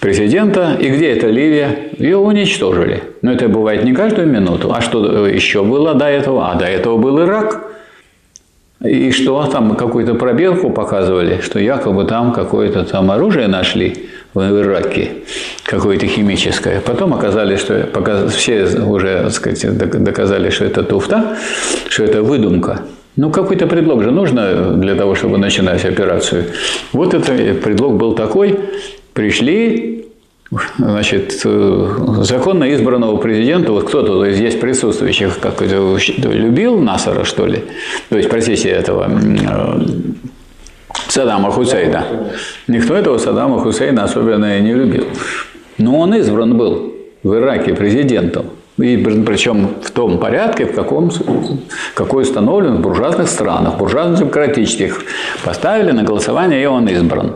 президента. 0.00 0.76
И 0.78 0.90
где 0.90 1.12
это 1.12 1.28
Ливия? 1.28 1.90
Ее 1.98 2.18
уничтожили. 2.18 3.02
Но 3.22 3.32
это 3.32 3.48
бывает 3.48 3.84
не 3.84 3.94
каждую 3.94 4.28
минуту. 4.28 4.70
А 4.74 4.82
что 4.82 5.26
еще 5.26 5.62
было 5.62 5.94
до 5.94 6.06
этого? 6.06 6.50
А 6.50 6.56
до 6.56 6.66
этого 6.66 6.98
был 6.98 7.22
Ирак. 7.22 7.70
И 8.84 9.12
что 9.12 9.42
там 9.46 9.76
какую-то 9.76 10.14
пробелку 10.14 10.70
показывали, 10.70 11.40
что 11.40 11.58
якобы 11.58 12.04
там 12.04 12.32
какое-то 12.32 12.84
там 12.84 13.10
оружие 13.10 13.48
нашли 13.48 14.08
в 14.34 14.42
Ираке, 14.42 15.10
какое-то 15.64 16.06
химическое. 16.06 16.80
Потом 16.80 17.14
оказались, 17.14 17.60
что 17.60 17.88
все 18.28 18.64
уже 18.80 19.22
так 19.22 19.32
сказать, 19.32 19.78
доказали, 20.04 20.50
что 20.50 20.64
это 20.66 20.82
туфта, 20.82 21.36
что 21.88 22.04
это 22.04 22.22
выдумка. 22.22 22.82
Ну, 23.16 23.30
какой-то 23.30 23.66
предлог 23.68 24.02
же 24.02 24.10
нужно 24.10 24.72
для 24.74 24.96
того, 24.96 25.14
чтобы 25.14 25.38
начинать 25.38 25.84
операцию. 25.84 26.46
Вот 26.92 27.14
этот 27.14 27.62
предлог 27.62 27.96
был 27.96 28.14
такой. 28.14 28.58
Пришли, 29.12 29.93
значит, 30.78 31.40
э, 31.44 31.88
законно 32.22 32.72
избранного 32.74 33.16
президента, 33.16 33.72
вот 33.72 33.84
кто-то 33.88 34.24
из 34.24 34.36
здесь 34.36 34.54
присутствующих 34.54 35.38
как 35.40 35.62
любил 35.62 36.78
Насара, 36.78 37.24
что 37.24 37.46
ли? 37.46 37.64
То 38.08 38.16
есть, 38.16 38.28
простите, 38.28 38.68
этого 38.68 39.08
э, 39.08 39.80
Саддама 41.08 41.50
Хусейна. 41.50 42.04
Никто 42.68 42.94
этого 42.94 43.18
Саддама 43.18 43.58
Хусейна 43.58 44.04
особенно 44.04 44.58
и 44.58 44.62
не 44.62 44.74
любил. 44.74 45.06
Но 45.78 45.98
он 45.98 46.14
избран 46.14 46.56
был 46.56 46.92
в 47.22 47.34
Ираке 47.34 47.74
президентом. 47.74 48.46
И 48.78 48.96
причем 48.96 49.68
в 49.82 49.90
том 49.92 50.18
порядке, 50.18 50.66
в 50.66 50.74
каком, 50.74 51.10
какой 51.94 52.22
установлен 52.24 52.76
в 52.76 52.80
буржуазных 52.80 53.28
странах, 53.28 53.78
буржуазно-демократических. 53.78 55.02
Поставили 55.44 55.92
на 55.92 56.02
голосование, 56.02 56.62
и 56.62 56.66
он 56.66 56.88
избран. 56.88 57.34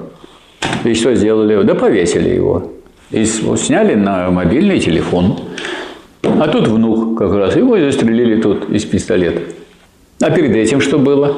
И 0.85 0.95
что 0.95 1.15
сделали? 1.15 1.63
Да 1.63 1.75
повесили 1.75 2.31
его. 2.31 2.73
И 3.11 3.25
сняли 3.25 3.95
на 3.95 4.31
мобильный 4.31 4.81
телефон. 4.81 5.39
А 6.23 6.49
тут 6.49 6.69
внук 6.69 7.19
как 7.19 7.33
раз. 7.33 7.57
Его 7.57 7.77
и 7.77 7.91
застрелили 7.91 8.41
тут 8.41 8.69
из 8.71 8.85
пистолета. 8.85 9.43
А 10.21 10.31
перед 10.31 10.55
этим 10.55 10.81
что 10.81 10.99
было? 10.99 11.37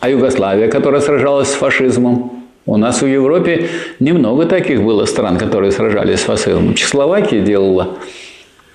А 0.00 0.08
Югославия, 0.08 0.68
которая 0.68 1.00
сражалась 1.00 1.48
с 1.48 1.54
фашизмом. 1.54 2.44
У 2.66 2.76
нас 2.76 3.02
в 3.02 3.06
Европе 3.06 3.68
немного 4.00 4.46
таких 4.46 4.82
было 4.82 5.04
стран, 5.04 5.36
которые 5.36 5.72
сражались 5.72 6.20
с 6.20 6.22
фашизмом. 6.22 6.74
Чехословакия 6.74 7.40
делала 7.40 7.96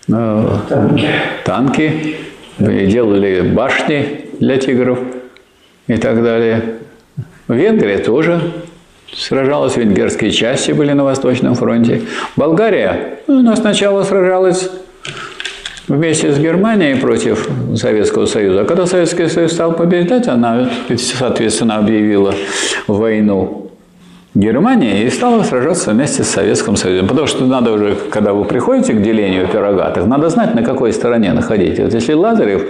э, 0.08 0.58
танки, 1.46 2.16
делали 2.60 3.42
башни 3.42 4.26
для 4.40 4.58
тигров 4.58 5.00
и 5.88 5.98
так 5.98 6.24
далее. 6.24 6.76
Венгрия 7.48 7.98
тоже 7.98 8.42
Сражалась 9.16 9.76
венгерские 9.76 10.32
части 10.32 10.72
были 10.72 10.94
на 10.94 11.04
Восточном 11.04 11.56
фронте. 11.56 12.04
Болгария 12.36 13.20
ну, 13.28 13.40
она 13.40 13.56
сначала 13.56 14.04
сражалась 14.04 14.70
вместе 15.88 16.32
с 16.32 16.38
Германией 16.38 16.96
против 16.96 17.50
Советского 17.76 18.26
Союза. 18.26 18.62
А 18.62 18.66
когда 18.66 18.86
Советский 18.86 19.28
Союз 19.28 19.54
стал 19.54 19.74
побеждать, 19.74 20.28
она, 20.28 20.70
соответственно, 20.98 21.78
объявила 21.78 22.34
войну 22.88 23.72
Германии 24.36 25.04
и 25.04 25.10
стала 25.10 25.44
сражаться 25.44 25.92
вместе 25.92 26.24
с 26.24 26.30
Советским 26.30 26.76
Союзом. 26.76 27.08
Потому 27.08 27.28
что 27.28 27.46
надо 27.46 27.72
уже, 27.72 27.96
когда 28.12 28.34
вы 28.34 28.46
приходите 28.46 28.94
к 28.94 29.02
делению 29.02 29.48
пирога, 29.48 29.90
так 29.90 30.06
надо 30.06 30.30
знать, 30.30 30.54
на 30.54 30.64
какой 30.64 30.94
стороне 30.94 31.34
находитесь. 31.34 31.80
Вот 31.80 31.94
если 31.94 32.14
Лазарев 32.14 32.64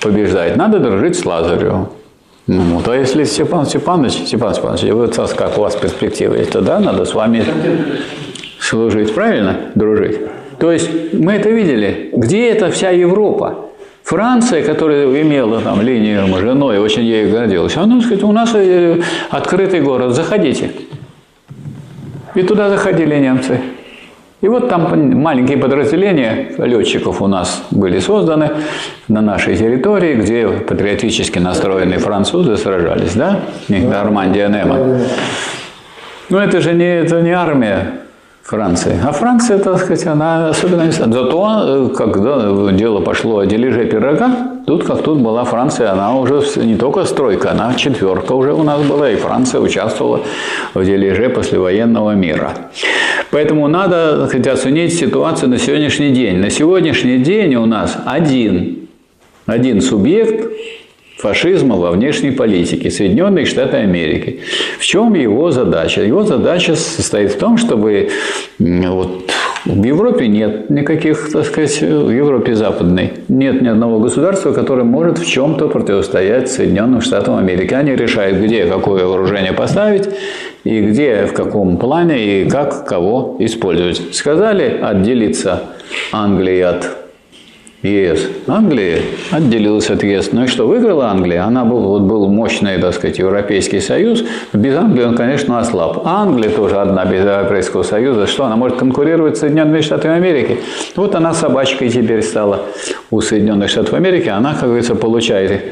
побеждает, 0.00 0.56
надо 0.56 0.78
дружить 0.78 1.16
с 1.16 1.24
Лазаревым. 1.24 1.88
Ну, 2.48 2.80
то 2.84 2.92
если 2.92 3.24
Степан 3.24 3.66
Степанович, 3.66 4.14
Степан 4.26 4.54
Степанович, 4.54 4.92
вот 4.92 5.34
как 5.36 5.58
у 5.58 5.60
вас 5.60 5.76
перспективы 5.76 6.38
есть, 6.38 6.50
то 6.50 6.60
да, 6.60 6.80
надо 6.80 7.04
с 7.04 7.14
вами 7.14 7.44
служить, 8.58 9.14
правильно, 9.14 9.56
дружить? 9.74 10.18
То 10.58 10.72
есть 10.72 10.90
мы 11.12 11.34
это 11.34 11.50
видели. 11.50 12.10
Где 12.12 12.48
это 12.48 12.70
вся 12.70 12.90
Европа? 12.90 13.68
Франция, 14.02 14.64
которая 14.64 15.06
имела 15.22 15.60
там 15.60 15.80
линию 15.80 16.26
женой, 16.38 16.78
очень 16.78 17.04
ей 17.04 17.30
гордилась, 17.30 17.76
она 17.76 18.00
сказать, 18.00 18.24
у 18.24 18.32
нас 18.32 18.50
э, 18.54 19.00
открытый 19.30 19.80
город, 19.80 20.14
заходите. 20.14 20.72
И 22.34 22.42
туда 22.42 22.68
заходили 22.68 23.16
немцы. 23.16 23.60
И 24.42 24.48
вот 24.48 24.68
там 24.68 25.20
маленькие 25.20 25.56
подразделения 25.56 26.50
летчиков 26.58 27.22
у 27.22 27.28
нас 27.28 27.62
были 27.70 28.00
созданы 28.00 28.50
на 29.06 29.20
нашей 29.20 29.56
территории, 29.56 30.16
где 30.16 30.48
патриотически 30.48 31.38
настроенные 31.38 32.00
французы 32.00 32.56
сражались, 32.56 33.14
да? 33.14 33.38
Нормандия 33.68 34.48
Немо. 34.48 34.98
Но 36.28 36.42
это 36.42 36.60
же 36.60 36.72
не, 36.74 37.02
это 37.02 37.22
не 37.22 37.30
армия 37.30 38.02
Франции. 38.42 38.98
А 39.06 39.12
Франция, 39.12 39.58
так 39.58 39.78
сказать, 39.78 40.06
она 40.06 40.48
особенно 40.48 40.82
не 40.82 40.90
Зато, 40.90 41.62
э, 41.64 41.88
когда 41.96 42.72
дело 42.72 43.00
пошло 43.00 43.38
о 43.38 43.46
дележе 43.46 43.84
пирога, 43.84 44.30
тут 44.66 44.84
как 44.84 45.02
тут 45.02 45.20
была 45.20 45.44
Франция, 45.44 45.92
она 45.92 46.16
уже 46.16 46.42
не 46.56 46.76
только 46.76 47.04
стройка, 47.04 47.52
она 47.52 47.74
четверка 47.74 48.32
уже 48.32 48.52
у 48.52 48.64
нас 48.64 48.82
была, 48.82 49.08
и 49.08 49.16
Франция 49.16 49.60
участвовала 49.60 50.20
в 50.74 50.84
дележе 50.84 51.28
послевоенного 51.28 52.12
мира. 52.12 52.50
Поэтому 53.32 53.66
надо 53.66 54.28
хоть 54.30 54.46
оценить 54.46 54.92
ситуацию 54.92 55.48
на 55.48 55.58
сегодняшний 55.58 56.10
день. 56.10 56.36
На 56.36 56.50
сегодняшний 56.50 57.16
день 57.16 57.54
у 57.54 57.64
нас 57.64 57.96
один, 58.04 58.88
один 59.46 59.80
субъект 59.80 60.52
фашизма 61.16 61.76
во 61.76 61.92
внешней 61.92 62.32
политике 62.32 62.90
Соединенные 62.90 63.46
Штаты 63.46 63.78
Америки. 63.78 64.40
В 64.78 64.84
чем 64.84 65.14
его 65.14 65.50
задача? 65.50 66.02
Его 66.02 66.24
задача 66.24 66.76
состоит 66.76 67.32
в 67.32 67.38
том, 67.38 67.56
чтобы 67.56 68.10
вот, 68.58 69.32
в 69.64 69.84
Европе 69.84 70.26
нет 70.26 70.70
никаких, 70.70 71.30
так 71.32 71.44
сказать, 71.44 71.80
в 71.80 72.10
Европе 72.10 72.54
западной 72.54 73.12
нет 73.28 73.62
ни 73.62 73.68
одного 73.68 73.98
государства, 74.00 74.52
которое 74.52 74.84
может 74.84 75.18
в 75.18 75.26
чем-то 75.26 75.68
противостоять 75.68 76.50
Соединенным 76.50 77.00
Штатам 77.00 77.36
Америки. 77.36 77.72
Они 77.74 77.94
решают, 77.94 78.38
где 78.38 78.66
какое 78.66 79.04
вооружение 79.04 79.52
поставить, 79.52 80.08
и 80.64 80.80
где, 80.80 81.26
в 81.26 81.32
каком 81.32 81.76
плане, 81.76 82.42
и 82.42 82.48
как 82.48 82.86
кого 82.86 83.36
использовать. 83.38 84.14
Сказали 84.14 84.80
отделиться 84.82 85.62
Англии 86.12 86.60
от 86.60 87.01
ЕС. 87.82 88.28
Англия 88.46 89.00
отделилась 89.32 89.90
от 89.90 90.04
ЕС. 90.04 90.30
Ну 90.32 90.44
и 90.44 90.46
что, 90.46 90.66
выиграла 90.66 91.06
Англия? 91.06 91.44
Она 91.44 91.64
был, 91.64 91.80
вот 91.80 92.02
был 92.02 92.28
мощный, 92.28 92.78
так 92.78 92.94
сказать, 92.94 93.18
Европейский 93.18 93.80
Союз. 93.80 94.24
Без 94.52 94.76
Англии 94.76 95.04
он, 95.04 95.16
конечно, 95.16 95.58
ослаб. 95.58 96.06
Англия 96.06 96.50
тоже 96.50 96.80
одна 96.80 97.04
без 97.04 97.24
Европейского 97.24 97.82
Союза. 97.82 98.26
Что, 98.26 98.44
она 98.44 98.54
может 98.54 98.78
конкурировать 98.78 99.36
с 99.36 99.40
Соединенными 99.40 99.80
Штатами 99.80 100.14
Америки? 100.14 100.58
Вот 100.94 101.14
она 101.16 101.34
собачкой 101.34 101.88
теперь 101.88 102.22
стала 102.22 102.62
у 103.10 103.20
Соединенных 103.20 103.68
Штатов 103.68 103.94
Америки. 103.94 104.28
Она, 104.28 104.54
как 104.54 104.64
говорится, 104.64 104.94
получает 104.94 105.62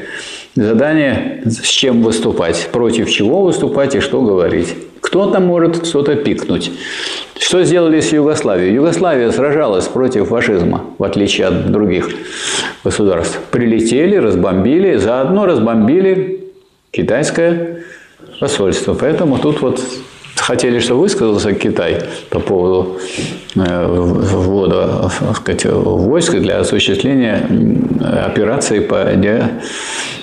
задание, 0.55 1.43
с 1.45 1.67
чем 1.67 2.03
выступать, 2.03 2.69
против 2.73 3.09
чего 3.09 3.41
выступать 3.41 3.95
и 3.95 4.01
что 4.01 4.21
говорить. 4.21 4.75
Кто-то 4.99 5.39
может 5.39 5.85
что-то 5.87 6.15
пикнуть. 6.15 6.71
Что 7.41 7.63
сделали 7.63 7.99
с 7.99 8.13
Югославией? 8.13 8.75
Югославия 8.75 9.31
сражалась 9.31 9.87
против 9.87 10.27
фашизма, 10.27 10.85
в 10.99 11.03
отличие 11.03 11.47
от 11.47 11.71
других 11.71 12.07
государств. 12.83 13.39
Прилетели, 13.49 14.15
разбомбили, 14.15 14.97
заодно 14.97 15.47
разбомбили 15.47 16.45
китайское 16.91 17.79
посольство. 18.39 18.93
Поэтому 18.93 19.39
тут 19.39 19.59
вот 19.61 19.83
хотели, 20.35 20.77
чтобы 20.77 21.01
высказался 21.01 21.53
Китай 21.53 22.03
по 22.29 22.39
поводу 22.39 22.99
э, 23.55 23.85
ввода 23.87 25.09
сказать, 25.35 25.65
войск 25.65 26.33
для 26.35 26.59
осуществления 26.59 27.47
операции 28.23 28.81
по 28.81 29.11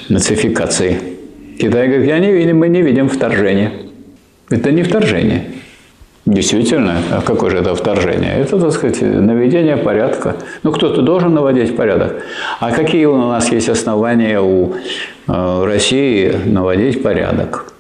денацификации. 0.09 1.01
Китай 1.59 1.89
говорит, 1.89 2.07
я 2.07 2.21
не 2.21 2.33
видим, 2.33 2.59
мы 2.59 2.69
не 2.69 2.81
видим 2.81 3.09
вторжения. 3.09 3.73
Это 4.51 4.71
не 4.71 4.85
вторжение. 4.85 5.47
Действительно, 6.29 6.97
а 7.11 7.23
какое 7.23 7.51
же 7.51 7.57
это 7.57 7.75
вторжение? 7.75 8.35
Это, 8.39 8.61
так 8.61 8.73
сказать, 8.73 9.01
наведение 9.01 9.79
порядка. 9.79 10.37
Ну, 10.63 10.73
кто-то 10.73 11.01
должен 11.01 11.33
наводить 11.33 11.75
порядок. 11.75 12.23
А 12.61 12.71
какие 12.71 13.07
у 13.07 13.17
нас 13.17 13.51
есть 13.51 13.71
основания 13.71 14.39
у 14.39 14.75
э, 15.27 15.65
России 15.65 16.31
наводить 16.45 17.03
порядок? 17.03 17.73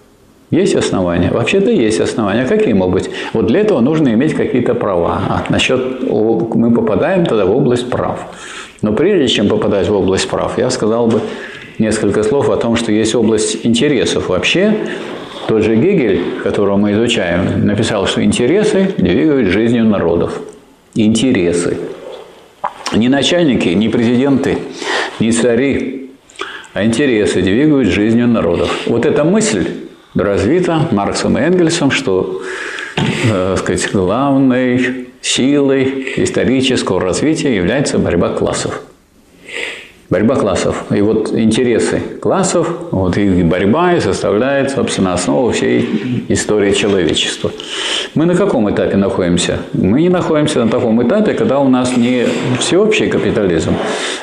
Есть 0.50 0.76
основания? 0.76 1.30
Вообще-то 1.30 1.70
есть 1.70 2.00
основания. 2.00 2.46
Какие 2.46 2.72
могут 2.72 2.94
быть? 2.94 3.11
Вот 3.34 3.48
для 3.48 3.61
этого 3.61 3.80
нужно 3.80 4.14
иметь 4.14 4.32
какие-то 4.32 4.74
права. 4.74 5.20
А 5.28 5.44
насчет 5.50 6.11
мы 6.11 6.72
попадаем 6.72 7.26
тогда 7.26 7.44
в 7.44 7.54
область 7.54 7.90
прав. 7.90 8.18
Но 8.80 8.94
прежде 8.94 9.28
чем 9.28 9.48
попадать 9.48 9.90
в 9.90 9.94
область 9.94 10.26
прав, 10.26 10.56
я 10.56 10.70
сказал 10.70 11.08
бы 11.08 11.20
несколько 11.78 12.22
слов 12.22 12.48
о 12.48 12.56
том, 12.56 12.76
что 12.76 12.92
есть 12.92 13.14
область 13.14 13.66
интересов. 13.66 14.30
Вообще 14.30 14.74
тот 15.48 15.62
же 15.62 15.76
Гегель, 15.76 16.40
которого 16.42 16.76
мы 16.76 16.92
изучаем, 16.92 17.66
написал, 17.66 18.06
что 18.06 18.22
интересы 18.22 18.94
двигают 18.98 19.48
жизнью 19.48 19.87
народов. 19.87 20.42
Интересы. 20.94 21.78
Не 22.94 23.08
начальники, 23.08 23.70
не 23.70 23.88
президенты, 23.88 24.58
не 25.18 25.32
цари, 25.32 26.11
а 26.74 26.84
интересы 26.84 27.40
двигают 27.40 27.88
жизнью 27.88 28.28
народов. 28.28 28.70
Вот 28.87 29.06
эта 29.06 29.24
мысль 29.24 29.66
развита 30.14 30.87
Марксом 30.90 31.38
и 31.38 31.40
Энгельсом, 31.40 31.90
что 31.90 32.42
э, 33.32 33.56
сказать, 33.56 33.90
главной 33.90 35.06
силой 35.22 36.12
исторического 36.16 37.00
развития 37.00 37.56
является 37.56 37.98
борьба 37.98 38.34
классов. 38.34 38.82
Борьба 40.10 40.36
классов. 40.36 40.84
И 40.90 41.02
вот 41.02 41.34
интересы 41.34 42.00
классов, 42.22 42.66
вот 42.92 43.18
их 43.18 43.44
борьба 43.44 43.92
и 43.92 44.00
составляет, 44.00 44.70
собственно, 44.70 45.12
основу 45.12 45.50
всей 45.50 46.24
истории 46.28 46.72
человечества. 46.72 47.50
Мы 48.14 48.24
на 48.24 48.34
каком 48.34 48.70
этапе 48.70 48.96
находимся? 48.96 49.58
Мы 49.74 50.00
не 50.00 50.08
находимся 50.08 50.64
на 50.64 50.70
таком 50.70 51.06
этапе, 51.06 51.34
когда 51.34 51.58
у 51.58 51.68
нас 51.68 51.94
не 51.94 52.26
всеобщий 52.58 53.08
капитализм, 53.08 53.74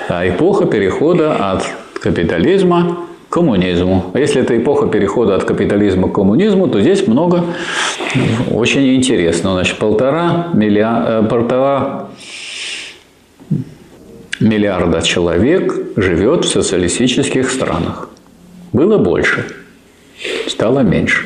а 0.09 0.27
эпоха 0.27 0.65
перехода 0.65 1.35
от 1.35 1.63
капитализма 2.01 2.97
к 3.29 3.33
коммунизму. 3.33 4.05
Если 4.15 4.41
это 4.41 4.57
эпоха 4.57 4.87
перехода 4.87 5.35
от 5.35 5.43
капитализма 5.43 6.09
к 6.09 6.13
коммунизму, 6.13 6.67
то 6.67 6.81
здесь 6.81 7.07
много 7.07 7.43
очень 8.51 8.95
интересного. 8.95 9.57
Значит, 9.57 9.77
полтора, 9.77 10.47
миллиарда, 10.53 11.25
э, 11.25 11.29
полтора 11.29 12.04
миллиарда 14.45 15.01
человек 15.01 15.73
живет 15.95 16.45
в 16.45 16.49
социалистических 16.49 17.49
странах. 17.49 18.09
Было 18.73 18.97
больше, 18.97 19.45
стало 20.47 20.81
меньше. 20.81 21.25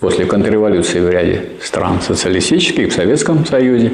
После 0.00 0.24
контрреволюции 0.24 0.98
в 0.98 1.08
ряде 1.08 1.44
стран 1.62 2.00
социалистических, 2.00 2.88
в 2.88 2.92
Советском 2.92 3.46
Союзе. 3.46 3.92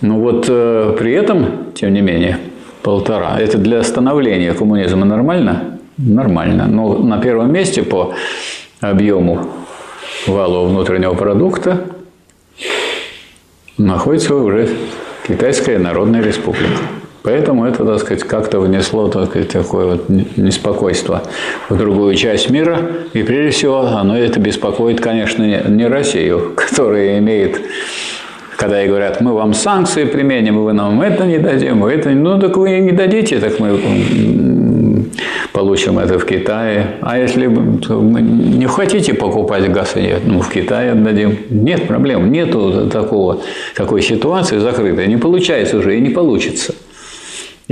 Но 0.00 0.18
вот 0.18 0.46
э, 0.48 0.96
при 0.98 1.12
этом, 1.12 1.72
тем 1.74 1.92
не 1.92 2.00
менее, 2.00 2.38
полтора. 2.82 3.38
Это 3.38 3.58
для 3.58 3.82
становления 3.84 4.54
коммунизма 4.54 5.04
нормально? 5.04 5.78
Нормально. 5.98 6.66
Но 6.66 6.98
на 6.98 7.20
первом 7.20 7.52
месте 7.52 7.82
по 7.82 8.14
объему 8.80 9.46
валового 10.26 10.68
внутреннего 10.68 11.14
продукта 11.14 11.84
находится 13.76 14.34
уже 14.34 14.68
Китайская 15.28 15.78
Народная 15.78 16.22
Республика. 16.22 17.01
Поэтому 17.22 17.64
это, 17.66 17.84
так 17.84 18.00
сказать, 18.00 18.24
как-то 18.24 18.60
внесло 18.60 19.08
так 19.08 19.30
сказать, 19.30 19.48
такое 19.48 19.86
вот 19.86 20.08
неспокойство 20.08 21.22
в 21.68 21.76
другую 21.76 22.14
часть 22.16 22.50
мира. 22.50 22.78
И 23.12 23.22
прежде 23.22 23.50
всего, 23.50 23.80
оно 23.80 24.16
это 24.18 24.40
беспокоит, 24.40 25.00
конечно, 25.00 25.42
не 25.68 25.86
Россию, 25.86 26.52
которая 26.56 27.18
имеет 27.18 27.60
когда 28.56 28.78
ей 28.78 28.86
говорят, 28.86 29.20
мы 29.20 29.32
вам 29.32 29.54
санкции 29.54 30.04
применим, 30.04 30.62
вы 30.62 30.72
нам 30.72 31.02
это 31.02 31.26
не 31.26 31.38
дадим, 31.38 31.80
вы 31.80 31.94
это 31.94 32.10
Ну, 32.10 32.38
так 32.38 32.56
вы 32.56 32.78
не 32.78 32.92
дадите, 32.92 33.40
так 33.40 33.58
мы 33.58 33.76
получим 35.52 35.98
это 35.98 36.18
в 36.18 36.24
Китае. 36.24 36.86
А 37.00 37.18
если 37.18 37.46
не 37.46 38.66
хотите 38.66 39.14
покупать 39.14 39.68
газ, 39.72 39.96
ну, 40.24 40.40
в 40.40 40.48
Китае 40.48 40.92
отдадим. 40.92 41.38
Нет 41.50 41.88
проблем, 41.88 42.30
нету 42.30 42.88
такого, 42.88 43.40
такой 43.74 44.00
ситуации 44.02 44.58
закрытой. 44.58 45.08
Не 45.08 45.16
получается 45.16 45.78
уже 45.78 45.96
и 45.96 46.00
не 46.00 46.10
получится. 46.10 46.74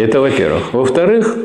Это 0.01 0.21
во-первых. 0.21 0.73
Во-вторых, 0.73 1.37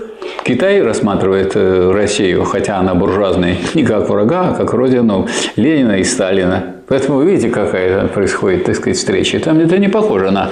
Китай 0.45 0.81
рассматривает 0.81 1.51
э, 1.55 1.91
Россию, 1.91 2.45
хотя 2.45 2.77
она 2.77 2.95
буржуазная, 2.95 3.57
не 3.73 3.83
как 3.83 4.09
врага, 4.09 4.51
а 4.51 4.53
как 4.53 4.73
родину 4.73 5.27
Ленина 5.57 5.99
и 5.99 6.03
Сталина. 6.05 6.75
Поэтому 6.87 7.17
вы 7.17 7.25
видите, 7.25 7.49
какая 7.49 8.07
происходит, 8.07 8.63
так 8.63 8.75
сказать, 8.75 8.97
встреча. 8.97 9.39
Там 9.39 9.59
это 9.59 9.77
не 9.77 9.89
похоже 9.89 10.31
на 10.31 10.51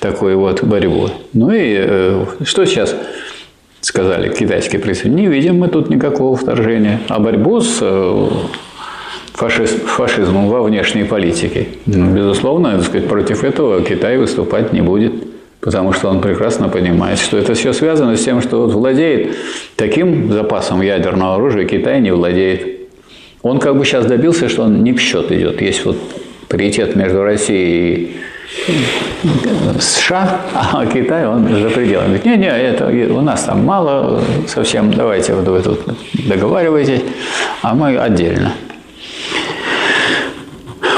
такую 0.00 0.38
вот 0.38 0.64
борьбу. 0.64 1.08
Ну 1.34 1.50
и 1.50 1.74
э, 1.76 2.24
что 2.44 2.64
сейчас 2.64 2.96
сказали 3.80 4.32
китайские 4.32 4.80
представители, 4.80 5.22
не 5.22 5.26
видим 5.26 5.58
мы 5.58 5.68
тут 5.68 5.90
никакого 5.90 6.36
вторжения, 6.36 7.00
а 7.08 7.18
борьбу 7.18 7.60
с 7.60 7.80
э, 7.82 8.28
фашизм, 9.34 9.80
фашизмом 9.86 10.48
во 10.48 10.62
внешней 10.62 11.04
политике. 11.04 11.68
Ну, 11.84 12.14
безусловно, 12.14 12.72
так 12.72 12.84
сказать, 12.84 13.08
против 13.08 13.44
этого 13.44 13.82
Китай 13.82 14.16
выступать 14.16 14.72
не 14.72 14.80
будет, 14.80 15.31
потому 15.62 15.92
что 15.92 16.08
он 16.08 16.20
прекрасно 16.20 16.68
понимает, 16.68 17.18
что 17.18 17.38
это 17.38 17.54
все 17.54 17.72
связано 17.72 18.16
с 18.16 18.24
тем, 18.24 18.42
что 18.42 18.62
вот 18.62 18.72
владеет 18.72 19.36
таким 19.76 20.32
запасом 20.32 20.82
ядерного 20.82 21.36
оружия, 21.36 21.64
Китай 21.64 22.00
не 22.00 22.10
владеет. 22.10 22.80
Он 23.42 23.58
как 23.58 23.78
бы 23.78 23.84
сейчас 23.84 24.04
добился, 24.06 24.48
что 24.48 24.64
он 24.64 24.82
не 24.82 24.92
в 24.92 25.00
счет 25.00 25.30
идет. 25.32 25.62
Есть 25.62 25.84
вот 25.84 25.96
паритет 26.48 26.96
между 26.96 27.22
Россией 27.22 28.16
и 28.68 29.80
США, 29.80 30.40
а 30.54 30.84
Китай, 30.86 31.26
он 31.26 31.48
за 31.48 31.70
пределами. 31.70 32.18
Говорит, 32.18 32.24
не-не, 32.24 32.48
это 32.48 32.88
у 33.14 33.20
нас 33.20 33.44
там 33.44 33.64
мало 33.64 34.20
совсем, 34.48 34.92
давайте 34.92 35.34
вот 35.34 35.46
вы 35.46 35.62
тут 35.62 35.80
договариваетесь, 36.26 37.02
а 37.62 37.74
мы 37.74 37.96
отдельно. 37.96 38.52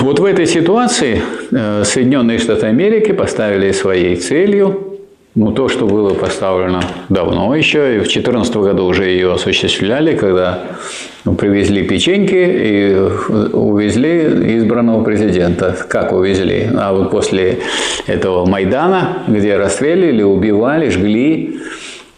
Вот 0.00 0.18
в 0.18 0.24
этой 0.24 0.46
ситуации 0.46 1.22
э, 1.22 1.43
Соединенные 1.54 2.38
Штаты 2.38 2.66
Америки 2.66 3.12
поставили 3.12 3.70
своей 3.72 4.16
целью 4.16 4.94
ну, 5.34 5.50
то, 5.52 5.68
что 5.68 5.86
было 5.86 6.14
поставлено 6.14 6.80
давно 7.08 7.54
еще, 7.56 7.96
и 7.96 7.98
в 7.98 8.04
2014 8.04 8.56
году 8.56 8.84
уже 8.84 9.06
ее 9.06 9.32
осуществляли, 9.32 10.16
когда 10.16 10.62
привезли 11.38 11.82
печеньки 11.82 12.34
и 12.34 13.52
увезли 13.52 14.58
избранного 14.58 15.02
президента. 15.02 15.76
Как 15.88 16.12
увезли? 16.12 16.68
А 16.76 16.92
вот 16.92 17.10
после 17.10 17.58
этого 18.06 18.46
Майдана, 18.46 19.24
где 19.26 19.56
расстреливали, 19.56 20.22
убивали, 20.22 20.88
жгли 20.90 21.58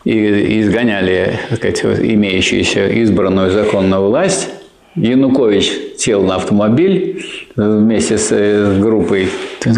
и 0.04 0.60
изгоняли 0.60 1.38
сказать, 1.54 1.82
имеющуюся 1.84 2.86
избранную 2.88 3.50
законную 3.50 4.02
власть, 4.02 4.50
Янукович 4.94 5.72
сел 5.96 6.22
на 6.22 6.36
автомобиль 6.36 7.24
вместе 7.56 8.18
с 8.18 8.78
группой, 8.78 9.28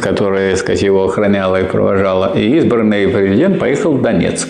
которая 0.02 0.50
так 0.50 0.60
сказать, 0.60 0.82
его 0.82 1.04
охраняла 1.04 1.60
и 1.60 1.64
провожала, 1.64 2.32
и 2.36 2.56
избранный 2.58 3.08
президент 3.08 3.58
поехал 3.58 3.92
в 3.92 4.02
Донецк. 4.02 4.48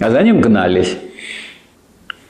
А 0.00 0.10
за 0.10 0.22
ним 0.22 0.40
гнались. 0.40 0.96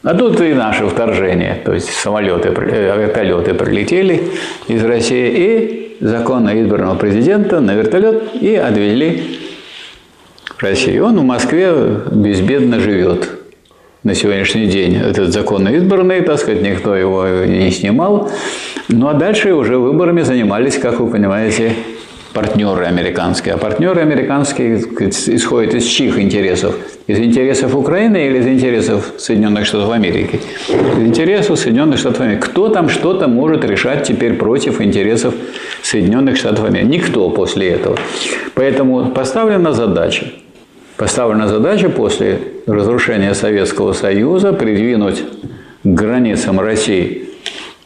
А 0.02 0.14
тут 0.14 0.40
и 0.40 0.52
наше 0.52 0.86
вторжение, 0.86 1.62
то 1.64 1.72
есть 1.72 1.88
самолеты, 1.90 2.50
э, 2.50 2.98
вертолеты 2.98 3.54
прилетели 3.54 4.22
из 4.68 4.84
России 4.84 5.32
и 5.34 5.96
законно 6.00 6.60
избранного 6.60 6.98
президента 6.98 7.60
на 7.60 7.74
вертолет 7.74 8.34
и 8.38 8.54
отвезли 8.54 9.38
в 10.46 10.62
Россию. 10.62 11.06
Он 11.06 11.18
в 11.18 11.24
Москве 11.24 11.72
безбедно 12.12 12.80
живет 12.80 13.30
на 14.04 14.14
сегодняшний 14.14 14.66
день. 14.66 14.96
Этот 14.96 15.32
законно 15.32 15.70
избранный, 15.70 16.20
так 16.20 16.38
сказать, 16.38 16.62
никто 16.62 16.94
его 16.94 17.26
не 17.46 17.70
снимал. 17.70 18.30
Ну 18.88 19.08
а 19.08 19.14
дальше 19.14 19.54
уже 19.54 19.78
выборами 19.78 20.20
занимались, 20.20 20.76
как 20.78 21.00
вы 21.00 21.10
понимаете, 21.10 21.72
партнеры 22.34 22.84
американские. 22.84 23.54
А 23.54 23.56
партнеры 23.56 24.02
американские 24.02 24.76
исходят 24.76 25.74
из 25.74 25.84
чьих 25.84 26.18
интересов? 26.18 26.74
Из 27.06 27.18
интересов 27.18 27.74
Украины 27.74 28.26
или 28.26 28.38
из 28.38 28.46
интересов 28.46 29.14
Соединенных 29.16 29.64
Штатов 29.64 29.90
Америки? 29.90 30.38
Из 30.68 31.06
интересов 31.06 31.58
Соединенных 31.58 31.98
Штатов 31.98 32.20
Америки. 32.20 32.42
Кто 32.42 32.68
там 32.68 32.90
что-то 32.90 33.26
может 33.26 33.64
решать 33.64 34.06
теперь 34.06 34.34
против 34.34 34.82
интересов 34.82 35.34
Соединенных 35.82 36.36
Штатов 36.36 36.66
Америки? 36.66 36.86
Никто 36.86 37.30
после 37.30 37.70
этого. 37.70 37.96
Поэтому 38.54 39.06
поставлена 39.06 39.72
задача. 39.72 40.26
Поставлена 40.96 41.48
задача 41.48 41.88
после 41.88 42.38
разрушения 42.66 43.34
Советского 43.34 43.92
Союза 43.92 44.52
придвинуть 44.52 45.22
к 45.82 45.86
границам 45.86 46.60
России 46.60 47.30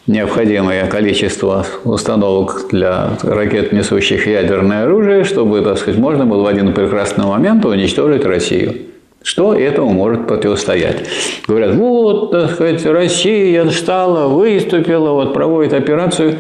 необходимое 0.07 0.87
количество 0.87 1.65
установок 1.85 2.67
для 2.71 3.11
ракет, 3.23 3.73
несущих 3.73 4.27
ядерное 4.27 4.85
оружие, 4.85 5.25
чтобы, 5.25 5.61
так 5.63 5.79
сказать, 5.79 5.99
можно 5.99 6.27
было 6.27 6.43
в 6.43 6.47
один 6.47 6.73
прекрасный 6.75 7.25
момент 7.25 7.65
уничтожить 7.65 8.25
Россию. 8.25 8.75
Что 9.23 9.55
этому 9.55 9.91
может 9.91 10.27
противостоять? 10.27 11.05
Говорят, 11.47 11.75
вот, 11.75 12.31
так 12.31 12.53
сказать, 12.53 12.85
Россия 12.87 13.69
стала, 13.71 14.29
выступила, 14.29 15.13
вот 15.13 15.35
проводит 15.35 15.73
операцию. 15.73 16.37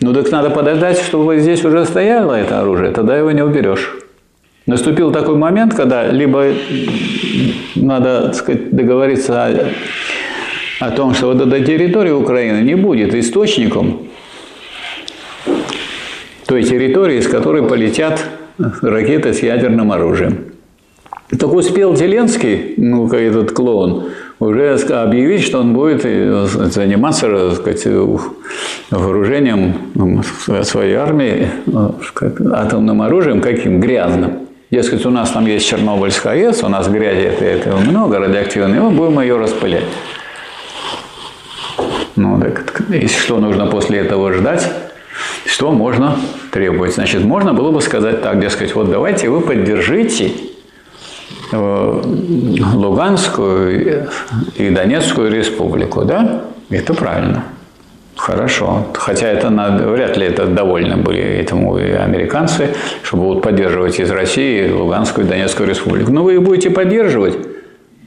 Ну 0.00 0.12
так 0.12 0.30
надо 0.30 0.50
подождать, 0.50 0.98
чтобы 0.98 1.38
здесь 1.38 1.64
уже 1.64 1.84
стояло 1.84 2.34
это 2.34 2.60
оружие, 2.60 2.92
тогда 2.92 3.16
его 3.16 3.30
не 3.30 3.42
уберешь. 3.42 4.01
Наступил 4.66 5.12
такой 5.12 5.36
момент, 5.36 5.74
когда 5.74 6.06
либо 6.06 6.46
надо 7.74 8.26
так 8.26 8.34
сказать, 8.34 8.70
договориться 8.70 9.44
о 9.44 9.72
о 10.82 10.90
том, 10.90 11.14
что 11.14 11.32
вот 11.32 11.40
эта 11.40 11.64
территория 11.64 12.12
Украины 12.12 12.64
не 12.64 12.74
будет 12.74 13.14
источником 13.14 14.08
той 16.46 16.64
территории, 16.64 17.20
с 17.20 17.28
которой 17.28 17.62
полетят 17.62 18.20
ракеты 18.58 19.32
с 19.32 19.42
ядерным 19.42 19.92
оружием. 19.92 20.46
Так 21.38 21.52
успел 21.54 21.96
Зеленский, 21.96 22.74
ну, 22.76 23.08
как 23.08 23.20
этот 23.20 23.52
клоун, 23.52 24.08
уже 24.40 24.76
объявить, 24.90 25.42
что 25.42 25.60
он 25.60 25.72
будет 25.72 26.02
э, 26.04 26.46
заниматься 26.46 27.28
так 27.28 27.54
сказать, 27.54 27.86
вооружением 28.90 30.22
своей 30.64 30.94
армии 30.94 31.48
э, 31.66 32.30
атомным 32.52 33.00
оружием, 33.00 33.40
каким 33.40 33.80
грязным. 33.80 34.48
Дескать, 34.72 35.04
у 35.04 35.10
нас 35.10 35.30
там 35.30 35.44
есть 35.44 35.66
Чернобыльская 35.66 36.32
АЭС, 36.32 36.62
у 36.62 36.68
нас 36.68 36.88
грязи 36.88 37.26
это, 37.26 37.44
это 37.44 37.76
много 37.76 38.18
радиоактивной, 38.18 38.80
мы 38.80 38.90
будем 38.90 39.20
ее 39.20 39.36
распылять. 39.36 39.84
Ну, 42.16 42.40
так, 42.40 42.80
и 42.90 43.06
что 43.06 43.36
нужно 43.38 43.66
после 43.66 43.98
этого 43.98 44.32
ждать? 44.32 44.66
Что 45.44 45.72
можно 45.72 46.16
требовать? 46.52 46.94
Значит, 46.94 47.22
можно 47.22 47.52
было 47.52 47.70
бы 47.70 47.82
сказать 47.82 48.22
так, 48.22 48.40
дескать, 48.40 48.74
вот 48.74 48.90
давайте 48.90 49.28
вы 49.28 49.42
поддержите 49.42 50.32
э, 51.52 52.02
Луганскую 52.72 54.08
и 54.56 54.70
Донецкую 54.70 55.30
республику, 55.30 56.06
да? 56.06 56.44
Это 56.70 56.94
правильно. 56.94 57.44
Хорошо. 58.16 58.86
Хотя 58.94 59.28
это 59.28 59.50
надо, 59.50 59.88
вряд 59.88 60.16
ли 60.16 60.26
это 60.26 60.46
довольны 60.46 60.96
были 60.96 61.20
этому 61.20 61.78
и 61.78 61.90
американцы, 61.90 62.68
что 63.02 63.16
будут 63.16 63.42
поддерживать 63.42 63.98
из 63.98 64.10
России 64.10 64.70
Луганскую 64.70 65.26
и 65.26 65.30
Донецкую 65.30 65.68
республику. 65.68 66.12
Но 66.12 66.22
вы 66.22 66.34
их 66.34 66.42
будете 66.42 66.70
поддерживать, 66.70 67.36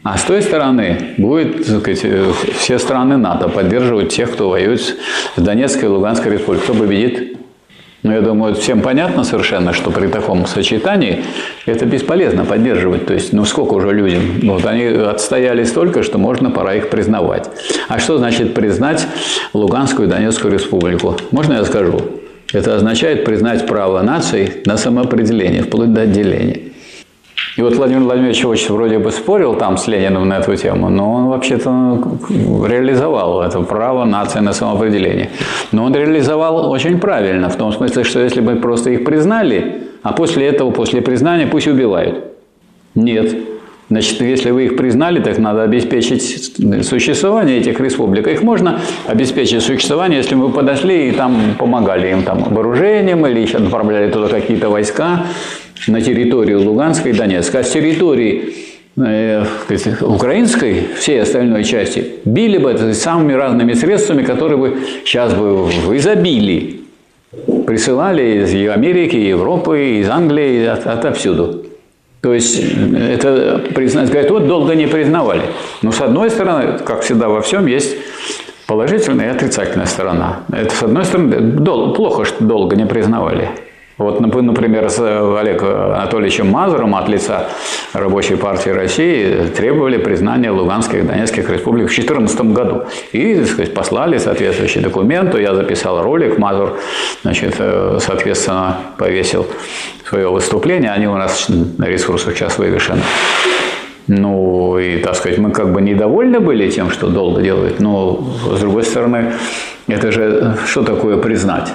а 0.04 0.18
с 0.18 0.24
той 0.24 0.42
стороны 0.42 1.16
будет, 1.18 1.66
так 1.66 1.80
сказать, 1.80 2.02
э, 2.04 2.32
все 2.60 2.78
страны 2.78 3.18
НАТО 3.18 3.50
поддерживать 3.50 4.10
тех, 4.10 4.32
кто 4.32 4.50
воюет 4.50 4.80
с 4.80 4.96
Донецкой 5.36 5.86
и 5.86 5.88
Луганской 5.88 6.34
республикой. 6.34 6.64
Кто 6.64 6.74
победит? 6.76 7.38
Ну, 8.06 8.12
я 8.12 8.22
думаю, 8.22 8.54
всем 8.54 8.82
понятно 8.82 9.24
совершенно, 9.24 9.74
что 9.74 9.90
при 9.90 10.06
таком 10.06 10.46
сочетании 10.46 11.24
это 11.66 11.88
бесполезно 11.88 12.46
поддерживать. 12.46 13.08
То 13.08 13.16
есть, 13.16 13.34
ну, 13.34 13.46
сколько 13.46 13.74
уже 13.74 13.92
людям? 13.94 14.22
Вот 14.44 14.64
они 14.68 14.86
отстояли 14.86 15.64
столько, 15.64 16.04
что 16.04 16.20
можно, 16.20 16.52
пора 16.52 16.76
их 16.76 16.92
признавать. 16.92 17.50
А 17.88 17.98
что 17.98 18.20
значит 18.20 18.54
признать 18.54 19.08
Луганскую 19.56 20.08
и 20.08 20.12
Донецкую 20.12 20.54
республику? 20.54 21.18
Можно 21.32 21.54
я 21.54 21.66
скажу? 21.66 22.00
Это 22.54 22.76
означает 22.76 23.26
признать 23.26 23.66
право 23.66 24.04
наций 24.04 24.62
на 24.68 24.78
самоопределение, 24.78 25.64
вплоть 25.64 25.92
до 25.92 26.02
отделения. 26.02 26.60
И 27.58 27.62
вот 27.62 27.76
Владимир 27.76 28.02
Владимирович 28.02 28.44
очень 28.46 28.76
вроде 28.76 29.00
бы 29.00 29.12
спорил 29.12 29.56
там 29.56 29.78
с 29.78 29.88
Лениным 29.88 30.28
на 30.28 30.40
эту 30.40 30.56
тему, 30.58 30.90
но 30.90 31.14
он 31.14 31.28
вообще-то 31.28 31.70
реализовал 32.30 33.42
это 33.42 33.62
право 33.62 34.04
нации 34.04 34.42
на 34.42 34.52
самоопределение. 34.52 35.30
Но 35.72 35.86
он 35.86 35.96
реализовал 35.96 36.70
очень 36.70 37.00
правильно, 37.00 37.50
в 37.50 37.56
том 37.56 37.72
смысле, 37.72 38.04
что 38.04 38.20
если 38.20 38.42
бы 38.42 38.56
просто 38.56 38.90
их 38.90 39.06
признали, 39.06 39.84
а 40.04 40.12
после 40.12 40.48
этого, 40.48 40.72
после 40.72 41.02
признания, 41.02 41.48
пусть 41.48 41.68
убивают. 41.68 42.26
Нет. 42.94 43.34
Значит, 43.90 44.20
если 44.22 44.50
вы 44.50 44.66
их 44.66 44.78
признали, 44.78 45.20
так 45.20 45.38
надо 45.38 45.62
обеспечить 45.62 46.58
существование 46.84 47.60
этих 47.60 47.80
республик. 47.80 48.28
Их 48.28 48.42
можно 48.42 48.82
обеспечить 49.06 49.62
существование, 49.62 50.18
если 50.18 50.34
мы 50.34 50.50
подошли 50.50 51.10
и 51.10 51.12
там 51.12 51.56
помогали 51.60 52.10
им 52.10 52.24
там 52.24 52.44
вооружением 52.44 53.28
или 53.28 53.42
еще 53.42 53.58
отправляли 53.58 54.12
туда 54.12 54.28
какие-то 54.28 54.70
войска 54.70 55.26
на 55.88 56.02
территорию 56.02 56.62
Луганской 56.62 57.12
и 57.12 57.14
Донецка. 57.14 57.60
А 57.60 57.64
с 57.64 57.70
территории 57.70 58.56
э, 58.98 59.44
украинской, 60.02 60.88
всей 60.98 61.22
остальной 61.22 61.64
части, 61.64 62.14
били 62.26 62.58
бы 62.58 62.76
самыми 62.96 63.34
разными 63.34 63.74
средствами, 63.74 64.24
которые 64.24 64.58
бы 64.58 64.78
сейчас 65.06 65.36
бы 65.36 65.66
в 65.66 65.96
изобилии 65.96 66.82
присылали 67.68 68.44
из 68.44 68.70
Америки, 68.72 69.16
Европы, 69.16 70.00
из 70.00 70.10
Англии, 70.10 70.66
от, 70.66 70.88
отовсюду. 70.88 71.65
То 72.26 72.34
есть 72.34 72.60
это 72.60 73.62
признать, 73.76 74.10
говорят, 74.10 74.32
вот 74.32 74.48
долго 74.48 74.74
не 74.74 74.88
признавали. 74.88 75.44
Но 75.84 75.92
с 75.92 76.02
одной 76.02 76.32
стороны, 76.32 76.80
как 76.80 77.02
всегда 77.02 77.30
во 77.30 77.40
всем, 77.42 77.68
есть 77.68 77.96
положительная 78.66 79.28
и 79.28 79.30
отрицательная 79.36 79.86
сторона. 79.86 80.40
Это 80.52 80.74
с 80.74 80.82
одной 80.82 81.06
стороны, 81.06 81.40
дол- 81.40 81.94
плохо, 81.94 82.26
что 82.26 82.44
долго 82.44 82.76
не 82.76 82.88
признавали. 82.88 83.52
Вот, 83.98 84.20
например, 84.20 84.90
с 84.90 85.00
Олегом 85.00 85.94
Анатольевичем 85.94 86.50
Мазуром 86.50 86.96
от 86.96 87.08
лица 87.08 87.48
Рабочей 87.94 88.36
партии 88.36 88.70
России 88.70 89.48
требовали 89.56 89.98
признания 89.98 90.52
Луганских 90.52 91.00
и 91.00 91.02
Донецких 91.04 91.50
республик 91.50 91.86
в 91.86 91.96
2014 91.96 92.42
году. 92.52 92.84
И, 93.14 93.36
так 93.36 93.48
сказать, 93.48 93.74
послали 93.74 94.18
соответствующий 94.18 94.82
документ. 94.82 95.34
Я 95.36 95.56
записал 95.56 96.04
ролик, 96.04 96.38
Мазур, 96.38 96.78
значит, 97.22 97.56
э, 97.60 98.00
соответственно, 98.02 98.78
повесил 98.98 99.48
свое 100.10 100.30
выступление. 100.30 100.92
Они 100.92 101.08
у 101.08 101.16
нас 101.16 101.48
на 101.48 101.86
ресурсах 101.86 102.36
сейчас 102.36 102.58
вывешены. 102.58 103.02
Ну, 104.08 104.78
и, 104.78 104.98
так 104.98 105.16
сказать, 105.16 105.38
мы 105.38 105.52
как 105.52 105.72
бы 105.72 105.82
недовольны 105.82 106.42
были 106.42 106.70
тем, 106.70 106.92
что 106.92 107.08
долго 107.08 107.42
делают, 107.42 107.80
но, 107.80 108.24
с 108.56 108.60
другой 108.60 108.84
стороны, 108.84 109.34
это 109.88 110.12
же 110.12 110.58
что 110.68 110.84
такое 110.84 111.18
признать? 111.18 111.72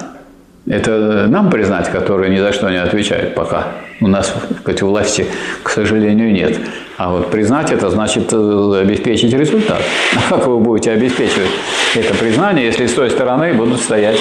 Это 0.70 1.26
нам 1.26 1.50
признать, 1.50 1.90
которые 1.90 2.30
ни 2.30 2.38
за 2.38 2.52
что 2.52 2.70
не 2.70 2.76
отвечают 2.76 3.34
пока. 3.34 3.72
У 4.00 4.06
нас 4.06 4.32
сказать, 4.60 4.80
власти, 4.82 5.26
к 5.64 5.70
сожалению, 5.70 6.32
нет. 6.32 6.60
А 6.96 7.10
вот 7.10 7.28
признать 7.28 7.72
это 7.72 7.90
значит 7.90 8.32
э, 8.32 8.80
обеспечить 8.80 9.34
результат. 9.34 9.82
А 10.14 10.36
как 10.36 10.46
вы 10.46 10.58
будете 10.58 10.92
обеспечивать 10.92 11.50
это 11.96 12.14
признание, 12.14 12.66
если 12.66 12.86
с 12.86 12.92
той 12.92 13.10
стороны 13.10 13.52
будут 13.52 13.80
стоять 13.80 14.20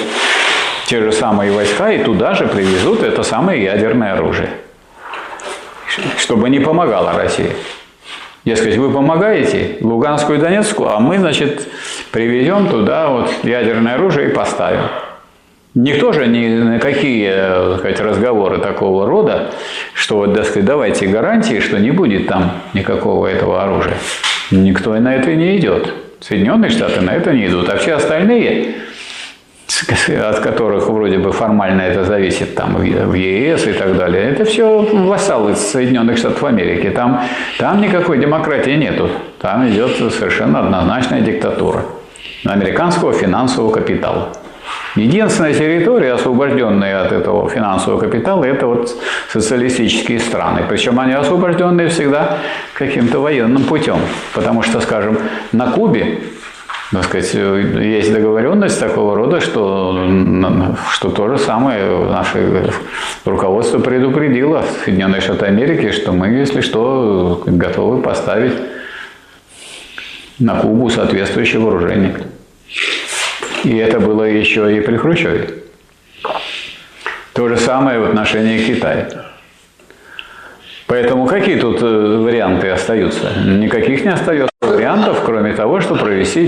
те 0.88 1.00
же 1.02 1.12
самые 1.12 1.52
войска 1.52 1.92
и 1.92 2.04
туда 2.04 2.34
же 2.34 2.48
привезут 2.48 3.04
это 3.04 3.22
самое 3.22 3.64
ядерное 3.64 4.14
оружие, 4.14 4.50
чтобы 6.18 6.50
не 6.50 6.60
помогало 6.60 7.14
России. 7.14 7.52
Дескать, 8.44 8.78
вы 8.78 8.92
помогаете 8.92 9.78
Луганскую 9.82 10.40
и 10.40 10.42
Донецкую, 10.42 10.90
а 10.90 11.00
мы, 11.00 11.20
значит, 11.20 11.68
привезем 12.12 12.70
туда 12.70 13.10
вот 13.10 13.30
ядерное 13.44 13.94
оружие 13.94 14.32
и 14.32 14.34
поставим. 14.34 14.82
Никто 15.76 16.14
же 16.14 16.26
ни 16.28 16.48
на 16.48 16.80
какие 16.80 17.32
так 17.32 17.80
сказать, 17.80 18.00
разговоры 18.02 18.58
такого 18.58 19.06
рода, 19.06 19.52
что 19.94 20.18
вот, 20.18 20.34
так 20.34 20.46
сказать, 20.46 20.66
давайте 20.66 21.06
гарантии, 21.08 21.60
что 21.60 21.80
не 21.80 21.92
будет 21.92 22.28
там 22.28 22.54
никакого 22.74 23.28
этого 23.28 23.64
оружия. 23.64 23.94
Никто 24.50 24.96
и 24.96 25.00
на 25.00 25.16
это 25.16 25.36
не 25.36 25.58
идет. 25.58 25.94
Соединенные 26.22 26.72
Штаты 26.72 27.02
на 27.02 27.12
это 27.12 27.32
не 27.34 27.46
идут. 27.46 27.70
А 27.70 27.78
все 27.78 27.94
остальные, 27.94 28.78
от 30.22 30.40
которых 30.40 30.90
вроде 30.90 31.20
бы 31.20 31.32
формально 31.32 31.82
это 31.84 32.04
зависит 32.04 32.56
там 32.56 32.76
в 32.76 33.14
ЕС 33.14 33.68
и 33.68 33.74
так 33.74 33.96
далее, 33.96 34.24
это 34.32 34.46
все 34.46 34.82
вассалы 34.82 35.56
Соединенных 35.56 36.18
Штатов 36.18 36.44
Америки. 36.44 36.90
Там, 36.90 37.22
там 37.60 37.80
никакой 37.80 38.18
демократии 38.18 38.72
нету. 38.72 39.12
Там 39.40 39.70
идет 39.70 39.92
совершенно 40.12 40.62
однозначная 40.62 41.22
диктатура 41.22 41.86
американского 42.44 43.14
финансового 43.14 43.72
капитала. 43.72 44.34
Единственная 45.00 45.54
территория, 45.54 46.14
освобожденная 46.14 47.02
от 47.06 47.12
этого 47.12 47.50
финансового 47.50 48.00
капитала, 48.00 48.44
это 48.44 48.68
вот 48.68 48.96
социалистические 49.32 50.20
страны. 50.20 50.64
Причем 50.68 51.00
они 51.00 51.14
освобожденные 51.14 51.88
всегда 51.88 52.38
каким-то 52.74 53.20
военным 53.20 53.64
путем. 53.64 54.00
Потому 54.34 54.62
что, 54.62 54.82
скажем, 54.82 55.18
на 55.52 55.72
Кубе 55.72 56.20
так 56.92 57.04
сказать, 57.04 57.32
есть 57.36 58.12
договоренность 58.12 58.80
такого 58.80 59.16
рода, 59.16 59.40
что, 59.42 60.10
что 60.92 61.10
то 61.12 61.28
же 61.28 61.38
самое 61.38 61.86
наше 62.06 62.72
руководство 63.26 63.78
предупредило 63.78 64.66
Соединенные 64.84 65.22
Штаты 65.22 65.46
Америки, 65.46 65.92
что 65.92 66.14
мы, 66.14 66.30
если 66.30 66.62
что, 66.62 67.44
готовы 67.46 68.02
поставить 68.02 68.54
на 70.40 70.56
Кубу 70.56 70.90
соответствующее 70.90 71.62
вооружение. 71.62 72.16
И 73.64 73.78
это 73.78 74.00
было 74.00 74.24
еще 74.24 74.76
и 74.76 74.82
при 74.82 74.98
Хрущеве. 74.98 75.50
То 77.34 77.48
же 77.48 77.58
самое 77.58 78.00
в 78.00 78.06
отношении 78.06 78.64
Китая. 78.64 79.08
Поэтому 80.88 81.28
какие 81.28 81.60
тут 81.60 81.82
э, 81.82 81.86
варианты 81.86 82.70
остаются? 82.70 83.32
Никаких 83.46 84.04
не 84.04 84.12
остается 84.12 84.50
вариантов, 84.62 85.22
кроме 85.24 85.54
того, 85.54 85.82
что 85.82 85.96
провести 85.96 86.48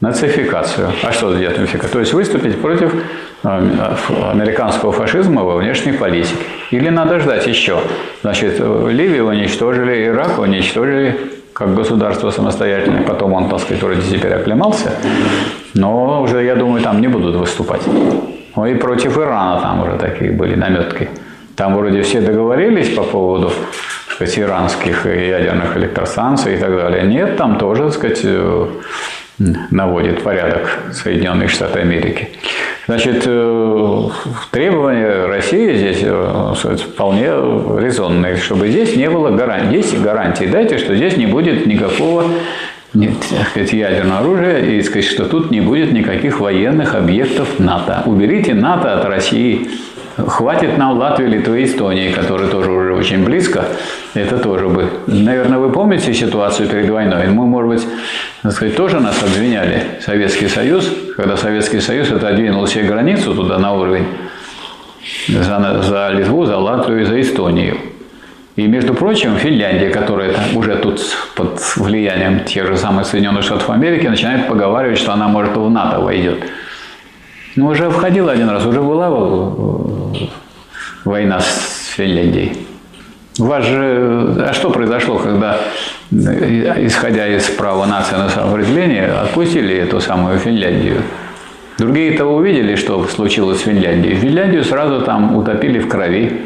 денацификацию. 0.00 0.90
А 1.02 1.12
что 1.12 1.32
за 1.32 1.38
денацификация? 1.38 1.92
То 1.92 2.00
есть 2.00 2.12
выступить 2.12 2.60
против 2.60 2.94
э, 3.42 3.94
американского 4.30 4.92
фашизма 4.92 5.44
во 5.44 5.56
внешней 5.56 5.92
политике. 5.92 6.36
Или 6.70 6.90
надо 6.90 7.20
ждать 7.20 7.46
еще. 7.46 7.80
Значит, 8.20 8.60
Ливию 8.60 9.26
уничтожили, 9.26 10.04
Ирак 10.04 10.38
уничтожили, 10.38 11.16
как 11.52 11.74
государство 11.74 12.30
самостоятельное. 12.30 13.02
Потом 13.02 13.32
он, 13.32 13.48
так 13.48 13.60
сказать, 13.60 13.82
вроде 13.82 14.02
теперь 14.02 14.34
оклемался. 14.34 14.92
Но 15.74 16.22
уже, 16.22 16.44
я 16.44 16.54
думаю, 16.56 16.82
там 16.82 17.00
не 17.00 17.08
будут 17.08 17.36
выступать. 17.36 17.82
Ну 18.56 18.66
и 18.66 18.74
против 18.74 19.18
Ирана 19.18 19.60
там 19.60 19.82
уже 19.82 19.96
такие 19.96 20.32
были 20.32 20.54
наметки. 20.54 21.08
Там 21.56 21.76
вроде 21.76 22.02
все 22.02 22.20
договорились 22.20 22.88
по 22.94 23.02
поводу 23.02 23.50
сказать, 24.14 24.38
иранских 24.38 25.06
ядерных 25.06 25.76
электростанций 25.76 26.54
и 26.54 26.58
так 26.58 26.76
далее. 26.76 27.02
Нет, 27.02 27.36
там 27.36 27.58
тоже, 27.58 27.84
так 27.84 27.92
сказать, 27.92 28.20
э, 28.24 28.66
наводит 29.70 30.22
порядок 30.22 30.78
Соединенные 30.92 31.48
Штаты 31.48 31.80
Америки. 31.80 32.28
Значит, 32.86 33.22
э, 33.26 34.08
требования 34.50 35.26
России 35.26 35.74
здесь 35.76 36.00
э, 36.02 36.76
вполне 36.92 37.26
резонные, 37.80 38.36
чтобы 38.36 38.68
здесь 38.70 38.96
не 38.96 39.08
было 39.08 39.30
гарантий. 39.30 39.76
Есть 39.76 40.00
гарантии, 40.00 40.46
дайте, 40.46 40.78
что 40.78 40.96
здесь 40.96 41.16
не 41.16 41.26
будет 41.26 41.66
никакого 41.66 42.24
нет, 42.94 43.14
сказать, 43.50 43.72
ядерного 43.72 44.20
оружия 44.20 44.58
и 44.58 44.82
сказать, 44.82 45.06
что 45.06 45.24
тут 45.24 45.50
не 45.50 45.60
будет 45.60 45.92
никаких 45.92 46.40
военных 46.40 46.94
объектов 46.94 47.58
НАТО. 47.58 48.02
Уберите 48.04 48.52
НАТО 48.52 48.98
от 48.98 49.04
России. 49.06 49.70
Хватит 50.26 50.78
нам 50.78 50.98
Латвии, 50.98 51.26
Литвы, 51.26 51.64
Эстонии, 51.64 52.12
которые 52.12 52.50
тоже 52.50 52.70
уже 52.70 52.94
очень 52.94 53.24
близко. 53.24 53.64
Это 54.14 54.38
тоже 54.38 54.68
бы. 54.68 54.88
Наверное, 55.06 55.58
вы 55.58 55.70
помните 55.70 56.12
ситуацию 56.12 56.68
перед 56.68 56.88
войной? 56.90 57.28
Мы, 57.28 57.46
может 57.46 57.68
быть, 57.68 58.52
сказать, 58.52 58.76
тоже 58.76 59.00
нас 59.00 59.22
обвиняли, 59.22 59.82
Советский 60.04 60.48
Союз, 60.48 60.90
когда 61.16 61.36
Советский 61.36 61.80
Союз 61.80 62.10
отодвинул 62.10 62.66
себе 62.66 62.84
границу 62.84 63.34
туда 63.34 63.58
на 63.58 63.74
уровень 63.74 64.06
за, 65.28 65.82
за 65.82 66.10
Литву, 66.10 66.44
за 66.46 66.56
Латвию 66.56 67.02
и 67.02 67.04
за 67.04 67.20
Эстонию. 67.20 67.76
И, 68.56 68.66
между 68.66 68.92
прочим, 68.92 69.36
Финляндия, 69.36 69.88
которая 69.88 70.34
уже 70.54 70.76
тут 70.76 71.00
под 71.34 71.58
влиянием 71.76 72.40
тех 72.40 72.66
же 72.66 72.76
самых 72.76 73.06
Соединенных 73.06 73.44
Штатов 73.44 73.70
Америки, 73.70 74.06
начинает 74.06 74.46
поговаривать, 74.46 74.98
что 74.98 75.12
она, 75.12 75.28
может, 75.28 75.56
в 75.56 75.70
НАТО 75.70 76.00
войдет. 76.00 76.38
Ну, 77.56 77.66
уже 77.66 77.90
входила 77.90 78.32
один 78.32 78.48
раз, 78.48 78.64
уже 78.64 78.80
была 78.80 79.10
война 81.04 81.40
с 81.40 81.88
Финляндией. 81.96 82.66
У 83.38 83.44
вас 83.44 83.64
же... 83.64 84.46
А 84.48 84.52
что 84.52 84.70
произошло, 84.70 85.18
когда, 85.18 85.58
исходя 86.10 87.26
из 87.28 87.44
права 87.48 87.86
нации 87.86 88.16
на 88.16 88.28
самоопределение, 88.28 89.06
отпустили 89.06 89.74
эту 89.74 90.00
самую 90.00 90.38
Финляндию? 90.38 91.02
Другие-то 91.78 92.26
увидели, 92.26 92.76
что 92.76 93.04
случилось 93.06 93.60
с 93.60 93.62
Финляндией. 93.62 94.16
Финляндию 94.16 94.64
сразу 94.64 95.02
там 95.02 95.36
утопили 95.36 95.78
в 95.78 95.88
крови. 95.88 96.42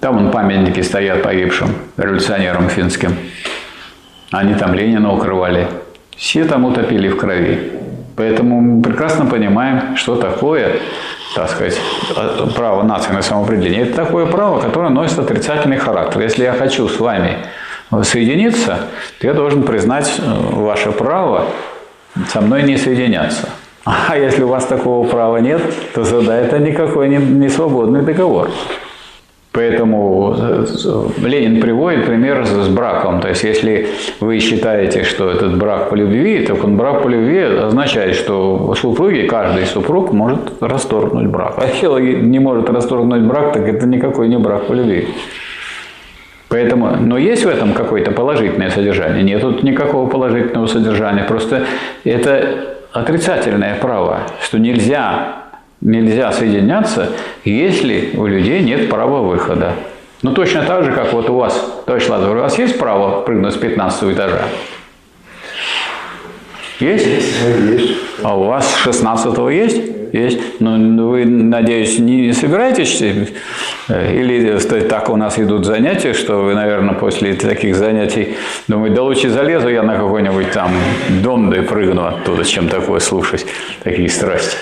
Там 0.00 0.18
вон 0.18 0.30
памятники 0.30 0.80
стоят 0.80 1.22
погибшим 1.22 1.70
революционерам 1.96 2.68
финским. 2.68 3.16
Они 4.30 4.54
там 4.54 4.74
Ленина 4.74 5.12
укрывали. 5.12 5.66
Все 6.16 6.44
там 6.44 6.64
утопили 6.64 7.08
в 7.08 7.16
крови. 7.16 7.71
Поэтому 8.16 8.60
мы 8.60 8.82
прекрасно 8.82 9.26
понимаем, 9.26 9.96
что 9.96 10.16
такое, 10.16 10.80
так 11.34 11.48
сказать, 11.50 11.80
право 12.54 12.82
нации 12.82 13.12
на 13.12 13.22
самоопределение. 13.22 13.82
Это 13.82 14.04
такое 14.04 14.26
право, 14.26 14.60
которое 14.60 14.90
носит 14.90 15.18
отрицательный 15.18 15.78
характер. 15.78 16.20
Если 16.20 16.44
я 16.44 16.52
хочу 16.52 16.88
с 16.88 17.00
вами 17.00 17.38
соединиться, 18.02 18.78
то 19.20 19.26
я 19.26 19.34
должен 19.34 19.62
признать 19.62 20.14
э, 20.18 20.22
ваше 20.24 20.92
право 20.92 21.46
со 22.28 22.40
мной 22.40 22.62
не 22.62 22.76
соединяться. 22.76 23.48
А 23.84 24.16
если 24.16 24.44
у 24.44 24.48
вас 24.48 24.66
такого 24.66 25.08
права 25.08 25.38
нет, 25.38 25.60
то 25.92 26.04
тогда 26.04 26.36
это 26.36 26.58
никакой 26.60 27.08
не 27.08 27.48
свободный 27.48 28.02
договор. 28.02 28.48
Поэтому 29.52 30.34
э, 30.38 30.64
Ленин 31.18 31.60
приводит 31.60 32.06
пример 32.06 32.46
с 32.46 32.68
браком. 32.68 33.20
То 33.20 33.28
есть, 33.28 33.44
если 33.44 33.86
вы 34.20 34.38
считаете, 34.38 35.04
что 35.04 35.30
этот 35.30 35.58
брак 35.58 35.90
по 35.90 35.94
любви, 35.94 36.46
то 36.46 36.54
он 36.54 36.78
брак 36.78 37.02
по 37.02 37.08
любви 37.08 37.42
означает, 37.42 38.14
что 38.14 38.74
супруги, 38.74 39.26
каждый 39.26 39.66
супруг 39.66 40.12
может 40.12 40.62
расторгнуть 40.62 41.26
брак. 41.26 41.54
А 41.58 41.66
если 41.66 42.22
не 42.22 42.38
может 42.38 42.70
расторгнуть 42.70 43.22
брак, 43.22 43.52
так 43.52 43.68
это 43.68 43.86
никакой 43.86 44.28
не 44.28 44.38
брак 44.38 44.68
по 44.68 44.72
любви. 44.72 45.08
Поэтому, 46.48 46.96
но 46.98 47.18
есть 47.18 47.44
в 47.44 47.48
этом 47.48 47.74
какое-то 47.74 48.10
положительное 48.10 48.70
содержание? 48.70 49.22
Нет 49.22 49.42
тут 49.42 49.62
никакого 49.62 50.08
положительного 50.08 50.66
содержания. 50.66 51.24
Просто 51.24 51.64
это 52.04 52.76
отрицательное 52.92 53.74
право, 53.74 54.20
что 54.42 54.58
нельзя 54.58 55.41
нельзя 55.82 56.32
соединяться, 56.32 57.10
если 57.44 58.10
у 58.14 58.26
людей 58.26 58.62
нет 58.62 58.88
права 58.88 59.20
выхода. 59.20 59.74
Ну, 60.22 60.32
точно 60.32 60.62
так 60.62 60.84
же, 60.84 60.92
как 60.92 61.12
вот 61.12 61.28
у 61.28 61.34
вас, 61.34 61.82
товарищ 61.84 62.08
Лазарь, 62.08 62.30
у 62.30 62.40
вас 62.40 62.58
есть 62.58 62.78
право 62.78 63.22
прыгнуть 63.22 63.54
с 63.54 63.56
15 63.56 64.14
этажа? 64.14 64.44
Есть? 66.78 67.06
Есть. 67.06 67.96
А 68.22 68.38
у 68.38 68.44
вас 68.44 68.72
с 68.72 68.76
16 68.76 69.38
есть? 69.50 69.92
есть. 70.12 70.60
Но 70.60 71.08
вы, 71.08 71.24
надеюсь, 71.24 71.98
не 71.98 72.32
собираетесь? 72.32 73.02
Э, 73.88 74.14
или 74.14 74.58
так 74.80 75.08
у 75.10 75.16
нас 75.16 75.38
идут 75.38 75.64
занятия, 75.64 76.12
что 76.12 76.42
вы, 76.42 76.54
наверное, 76.54 76.94
после 76.94 77.34
таких 77.34 77.74
занятий 77.74 78.36
думаете, 78.68 78.96
да 78.96 79.02
лучше 79.02 79.30
залезу 79.30 79.68
я 79.68 79.82
на 79.82 79.96
какой-нибудь 79.96 80.52
там 80.52 80.70
дом, 81.22 81.50
да 81.50 81.58
и 81.58 81.62
прыгну 81.62 82.06
оттуда, 82.06 82.44
чем 82.44 82.68
такое 82.68 83.00
слушать, 83.00 83.46
такие 83.82 84.08
страсти. 84.08 84.56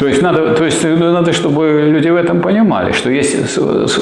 То 0.00 0.08
есть 0.08 0.22
надо, 0.22 0.54
то 0.54 0.64
есть 0.64 0.82
надо, 0.82 1.34
чтобы 1.34 1.90
люди 1.92 2.08
в 2.08 2.16
этом 2.16 2.40
понимали, 2.40 2.92
что 2.92 3.10
есть. 3.10 3.58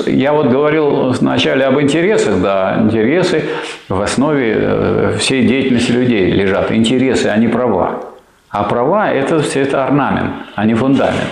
Я 0.06 0.32
вот 0.32 0.46
говорил 0.46 1.10
вначале 1.10 1.64
об 1.64 1.80
интересах, 1.80 2.40
да, 2.40 2.76
интересы 2.78 3.46
в 3.88 4.00
основе 4.00 4.54
э, 4.56 5.16
всей 5.18 5.44
деятельности 5.44 5.90
людей 5.90 6.30
лежат. 6.30 6.70
Интересы, 6.70 7.26
а 7.26 7.36
не 7.36 7.48
права. 7.48 8.00
А 8.48 8.62
права 8.62 9.10
это 9.10 9.40
все 9.40 9.62
это 9.62 9.84
орнамент, 9.84 10.34
а 10.54 10.64
не 10.66 10.74
фундамент. 10.74 11.30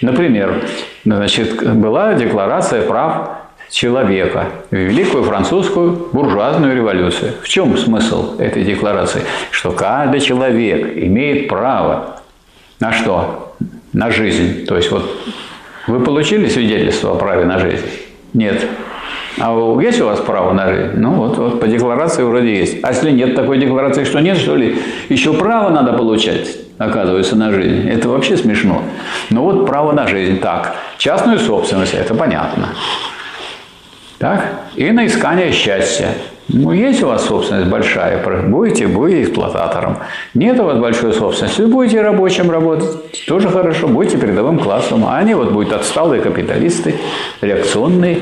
Например, 0.00 0.64
значит, 1.04 1.62
была 1.76 2.14
декларация 2.14 2.80
прав 2.80 3.28
человека 3.68 4.46
в 4.70 4.76
Великую 4.76 5.24
французскую 5.24 6.08
буржуазную 6.10 6.74
революцию. 6.74 7.32
В 7.42 7.48
чем 7.48 7.76
смысл 7.76 8.40
этой 8.40 8.64
декларации? 8.64 9.20
Что 9.50 9.72
каждый 9.72 10.20
человек 10.20 10.96
имеет 10.96 11.48
право 11.48 12.16
на 12.80 12.92
что? 12.92 13.49
На 13.92 14.10
жизнь. 14.10 14.66
То 14.66 14.76
есть 14.76 14.90
вот 14.90 15.10
вы 15.86 16.00
получили 16.00 16.48
свидетельство 16.48 17.12
о 17.12 17.14
праве 17.16 17.44
на 17.44 17.58
жизнь? 17.58 17.86
Нет. 18.32 18.66
А 19.38 19.80
есть 19.80 20.00
у 20.00 20.06
вас 20.06 20.20
право 20.20 20.52
на 20.52 20.68
жизнь? 20.68 20.92
Ну 20.96 21.14
вот, 21.14 21.38
вот 21.38 21.60
по 21.60 21.66
декларации 21.66 22.22
вроде 22.22 22.58
есть. 22.58 22.78
А 22.82 22.90
если 22.90 23.10
нет 23.10 23.34
такой 23.34 23.58
декларации, 23.58 24.04
что 24.04 24.20
нет, 24.20 24.36
что 24.36 24.56
ли, 24.56 24.76
еще 25.08 25.32
право 25.32 25.70
надо 25.70 25.92
получать, 25.92 26.48
оказывается, 26.78 27.36
на 27.36 27.52
жизнь. 27.52 27.88
Это 27.88 28.08
вообще 28.08 28.36
смешно. 28.36 28.82
Ну 29.30 29.42
вот 29.42 29.66
право 29.66 29.92
на 29.92 30.06
жизнь. 30.06 30.38
Так, 30.40 30.74
частную 30.98 31.38
собственность, 31.38 31.94
это 31.94 32.14
понятно. 32.14 32.70
Так, 34.18 34.52
и 34.76 34.90
на 34.90 35.06
искание 35.06 35.50
счастья. 35.52 36.08
Ну, 36.52 36.72
есть 36.72 37.02
у 37.02 37.06
вас 37.06 37.26
собственность 37.26 37.68
большая, 37.68 38.22
будете, 38.48 38.88
будете 38.88 39.22
эксплуататором. 39.22 39.98
Нет 40.34 40.58
у 40.58 40.64
вас 40.64 40.78
большой 40.78 41.12
собственности, 41.12 41.62
будете 41.62 42.02
рабочим 42.02 42.50
работать, 42.50 43.24
тоже 43.26 43.48
хорошо, 43.48 43.86
будете 43.86 44.18
передовым 44.18 44.58
классом. 44.58 45.04
А 45.06 45.18
они 45.18 45.34
вот 45.34 45.52
будут 45.52 45.72
отсталые 45.72 46.20
капиталисты, 46.20 46.96
реакционные, 47.40 48.18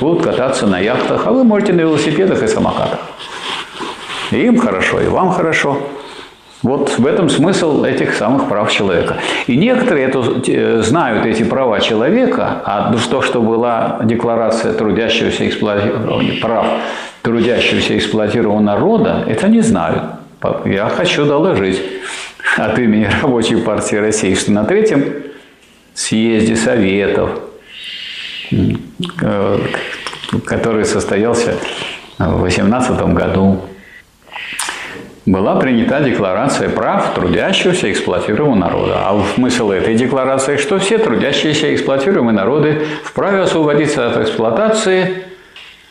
будут 0.00 0.24
кататься 0.24 0.66
на 0.66 0.78
яхтах, 0.78 1.26
а 1.26 1.32
вы 1.32 1.44
можете 1.44 1.74
на 1.74 1.80
велосипедах 1.80 2.42
и 2.42 2.46
самокатах. 2.46 3.00
И 4.30 4.38
им 4.38 4.58
хорошо, 4.58 5.00
и 5.00 5.06
вам 5.06 5.30
хорошо. 5.30 5.78
Вот 6.62 6.98
в 6.98 7.06
этом 7.06 7.28
смысл 7.28 7.84
этих 7.84 8.14
самых 8.14 8.48
прав 8.48 8.72
человека. 8.72 9.18
И 9.46 9.56
некоторые 9.56 10.06
это, 10.06 10.82
знают 10.82 11.26
эти 11.26 11.44
права 11.44 11.80
человека, 11.80 12.62
а 12.64 12.94
то, 13.10 13.20
что 13.20 13.40
была 13.40 14.00
декларация 14.02 14.72
трудящегося 14.72 15.46
эксплуатирования 15.46 16.40
прав 16.40 16.66
трудящегося 17.26 17.98
эксплуатированного 17.98 18.60
народа, 18.60 19.24
это 19.26 19.48
не 19.48 19.60
знают. 19.60 20.04
Я 20.64 20.88
хочу 20.88 21.24
доложить 21.24 21.82
от 22.56 22.78
имени 22.78 23.10
Рабочей 23.20 23.56
партии 23.56 23.96
России, 23.96 24.34
что 24.34 24.52
на 24.52 24.64
третьем 24.64 25.12
съезде 25.92 26.54
Советов, 26.54 27.30
э, 28.52 29.58
который 30.44 30.84
состоялся 30.84 31.56
в 32.18 32.42
2018 32.42 33.12
году, 33.12 33.60
была 35.26 35.56
принята 35.56 35.98
декларация 35.98 36.68
прав 36.68 37.12
трудящегося 37.14 37.90
эксплуатируемого 37.90 38.54
народа. 38.54 38.94
А 39.00 39.20
смысл 39.34 39.72
этой 39.72 39.96
декларации, 39.96 40.58
что 40.58 40.78
все 40.78 40.98
трудящиеся 40.98 41.74
эксплуатируемые 41.74 42.36
народы 42.36 42.86
вправе 43.02 43.40
освободиться 43.40 44.06
от 44.06 44.16
эксплуатации 44.22 45.25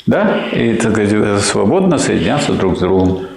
да, 0.06 0.38
и 0.52 0.76
так 0.76 0.98
свободно 1.42 1.98
соединяться 1.98 2.54
друг 2.54 2.78
с 2.78 2.80
другом. 2.80 3.28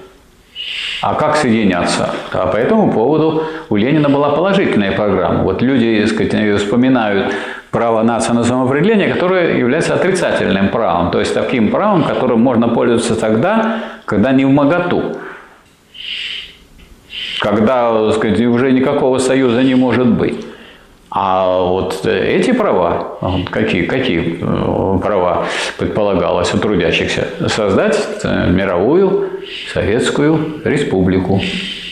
А 1.00 1.14
как 1.14 1.36
соединяться? 1.36 2.10
А 2.32 2.46
по 2.46 2.56
этому 2.56 2.92
поводу 2.92 3.44
у 3.70 3.76
Ленина 3.76 4.08
была 4.08 4.30
положительная 4.30 4.92
программа. 4.92 5.44
Вот 5.44 5.62
люди 5.62 6.00
так 6.00 6.10
сказать, 6.10 6.60
вспоминают 6.60 7.32
право 7.70 8.02
нации 8.02 8.32
на 8.32 8.44
самоопределение, 8.44 9.12
которое 9.12 9.58
является 9.58 9.94
отрицательным 9.94 10.70
правом, 10.70 11.10
то 11.10 11.20
есть 11.20 11.34
таким 11.34 11.70
правом, 11.70 12.04
которым 12.04 12.40
можно 12.40 12.68
пользоваться 12.68 13.14
тогда, 13.14 13.80
когда 14.04 14.32
не 14.32 14.44
в 14.44 14.50
моготу 14.50 15.16
когда 17.40 18.06
так 18.06 18.16
сказать, 18.16 18.40
уже 18.40 18.72
никакого 18.72 19.18
союза 19.18 19.62
не 19.62 19.74
может 19.74 20.08
быть. 20.08 20.44
А 21.20 21.64
вот 21.64 22.06
эти 22.06 22.52
права, 22.52 23.18
какие, 23.50 23.82
какие 23.86 24.38
э, 24.40 24.98
права 25.00 25.46
предполагалось 25.76 26.54
у 26.54 26.58
трудящихся? 26.58 27.26
Создать 27.48 27.98
э, 28.22 28.48
мировую 28.48 29.28
советскую 29.74 30.60
республику, 30.64 31.40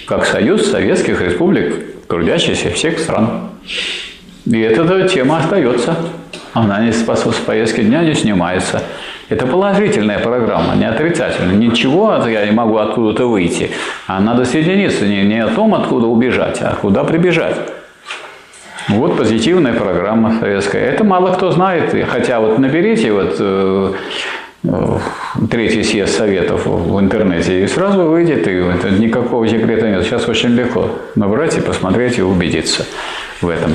как 0.07 0.27
союз 0.27 0.71
советских 0.71 1.21
республик, 1.21 2.07
трудящихся 2.07 2.71
всех 2.71 3.01
стран. 3.01 3.51
И 4.45 4.61
эта 4.61 5.09
тема 5.09 5.39
остается. 5.39 5.97
Она 6.53 6.79
не 6.85 6.93
с 6.93 7.03
повестки 7.45 7.81
дня 7.81 8.03
не 8.03 8.15
снимается. 8.15 8.81
Это 9.29 9.45
положительная 9.49 10.21
программа, 10.21 10.77
не 10.77 10.89
отрицательная. 10.89 11.57
Ничего 11.57 12.12
я 12.29 12.47
не 12.47 12.53
могу 12.53 12.77
откуда-то 12.77 13.27
выйти. 13.27 13.73
А 14.07 14.21
надо 14.21 14.45
соединиться 14.45 15.05
не, 15.05 15.25
не 15.25 15.43
о 15.43 15.49
том, 15.49 15.75
откуда 15.75 16.07
убежать, 16.07 16.59
а 16.62 16.77
куда 16.81 17.03
прибежать. 17.03 17.57
Вот 18.88 19.16
позитивная 19.16 19.75
программа 19.75 20.38
советская. 20.38 20.90
Это 20.90 21.03
мало 21.03 21.33
кто 21.33 21.51
знает. 21.51 21.94
Хотя 22.09 22.40
вот 22.40 22.59
наберите 22.59 23.12
вот 23.12 23.37
э, 23.40 23.92
э, 24.62 24.99
третий 25.51 25.83
съезд 25.83 26.16
советов 26.16 26.66
в 26.66 27.01
интернете, 27.01 27.64
и 27.64 27.66
сразу 27.66 28.05
выйдет, 28.05 28.46
и 28.46 28.53
это 28.53 28.90
никакого 28.90 29.49
секрета 29.49 29.88
нет. 29.88 30.05
Сейчас 30.05 30.29
очень 30.29 30.51
легко 30.51 30.90
набрать 31.16 31.57
и 31.57 31.61
посмотреть 31.61 32.18
и 32.18 32.22
убедиться 32.22 32.87
в 33.40 33.49
этом. 33.49 33.75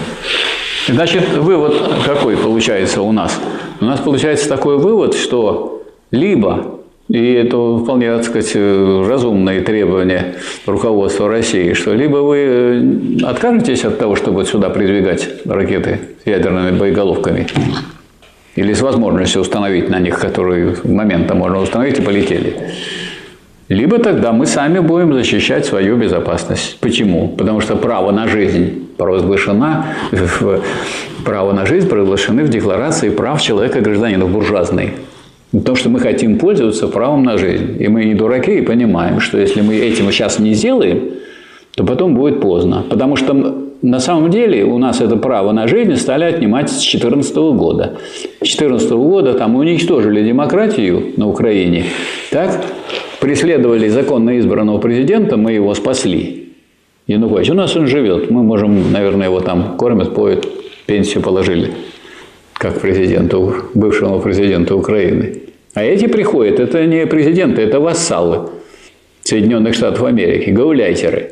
Значит, 0.87 1.29
вывод 1.35 1.75
какой 2.05 2.37
получается 2.37 3.01
у 3.01 3.11
нас? 3.11 3.37
У 3.81 3.85
нас 3.85 3.99
получается 3.99 4.47
такой 4.47 4.77
вывод, 4.77 5.13
что 5.15 5.83
либо, 6.11 6.80
и 7.11 7.33
это 7.33 7.77
вполне, 7.77 8.15
так 8.15 8.23
сказать, 8.23 8.55
разумные 8.55 9.61
требования 9.61 10.35
руководства 10.65 11.27
России, 11.27 11.73
что 11.73 11.93
либо 11.93 12.17
вы 12.17 12.37
э, 12.37 13.25
откажетесь 13.25 13.83
от 13.83 13.99
того, 13.99 14.15
чтобы 14.15 14.45
сюда 14.45 14.69
придвигать 14.69 15.27
ракеты 15.45 15.99
с 16.23 16.27
ядерными 16.27 16.77
боеголовками, 16.77 17.47
или 18.55 18.73
с 18.73 18.81
возможностью 18.81 19.41
установить 19.41 19.89
на 19.89 19.99
них, 19.99 20.19
которые 20.19 20.77
момента 20.85 21.35
можно 21.35 21.59
установить, 21.59 21.99
и 21.99 22.01
полетели. 22.01 22.55
Либо 23.67 23.99
тогда 23.99 24.31
мы 24.31 24.45
сами 24.45 24.79
будем 24.79 25.13
защищать 25.13 25.65
свою 25.65 25.97
безопасность. 25.97 26.77
Почему? 26.79 27.27
Потому 27.27 27.59
что 27.59 27.75
право 27.75 28.11
на 28.11 28.27
жизнь 28.27 28.87
провозглашено, 28.97 29.85
право 31.25 31.51
на 31.51 31.65
жизнь 31.65 31.89
провозглашены 31.89 32.43
в 32.43 32.49
Декларации 32.49 33.09
прав 33.09 33.41
человека 33.41 33.79
и 33.79 33.81
гражданина 33.81 34.25
буржуазной. 34.25 34.93
Потому 35.51 35.75
что 35.75 35.89
мы 35.89 35.99
хотим 35.99 36.37
пользоваться 36.37 36.87
правом 36.87 37.23
на 37.23 37.37
жизнь. 37.37 37.75
И 37.79 37.87
мы 37.87 38.05
не 38.05 38.15
дураки 38.15 38.59
и 38.59 38.61
понимаем, 38.61 39.19
что 39.19 39.37
если 39.37 39.61
мы 39.61 39.75
этим 39.75 40.09
сейчас 40.11 40.39
не 40.39 40.53
сделаем, 40.53 41.11
то 41.75 41.83
потом 41.83 42.15
будет 42.15 42.39
поздно. 42.39 42.85
Потому 42.89 43.15
что 43.17 43.33
на 43.81 43.99
самом 43.99 44.29
деле 44.29 44.63
у 44.63 44.77
нас 44.77 45.01
это 45.01 45.17
право 45.17 45.51
на 45.51 45.67
жизнь 45.67 45.95
стали 45.97 46.23
отнимать 46.23 46.69
с 46.69 46.73
2014 46.73 47.35
года. 47.35 47.97
С 48.41 48.55
2014 48.55 48.91
года 48.91 49.33
там 49.33 49.55
уничтожили 49.55 50.23
демократию 50.23 51.13
на 51.17 51.27
Украине, 51.27 51.85
так? 52.31 52.63
преследовали 53.21 53.87
законно 53.87 54.39
избранного 54.39 54.79
президента, 54.79 55.37
мы 55.37 55.53
его 55.53 55.73
спасли. 55.75 56.49
Янукович. 57.07 57.49
У 57.49 57.53
нас 57.53 57.75
он 57.75 57.87
живет. 57.87 58.31
Мы 58.31 58.43
можем, 58.43 58.91
наверное, 58.91 59.27
его 59.27 59.39
там 59.41 59.75
кормят, 59.77 60.15
поют, 60.15 60.47
пенсию 60.85 61.21
положили, 61.21 61.71
как 62.61 62.79
президенту, 62.79 63.55
бывшему 63.73 64.19
президенту 64.19 64.77
Украины. 64.77 65.33
А 65.73 65.83
эти 65.83 66.07
приходят, 66.07 66.59
это 66.59 66.85
не 66.85 67.07
президенты, 67.07 67.63
это 67.63 67.79
вассалы 67.79 68.49
Соединенных 69.23 69.73
Штатов 69.73 70.03
Америки, 70.03 70.51
гауляйтеры. 70.51 71.31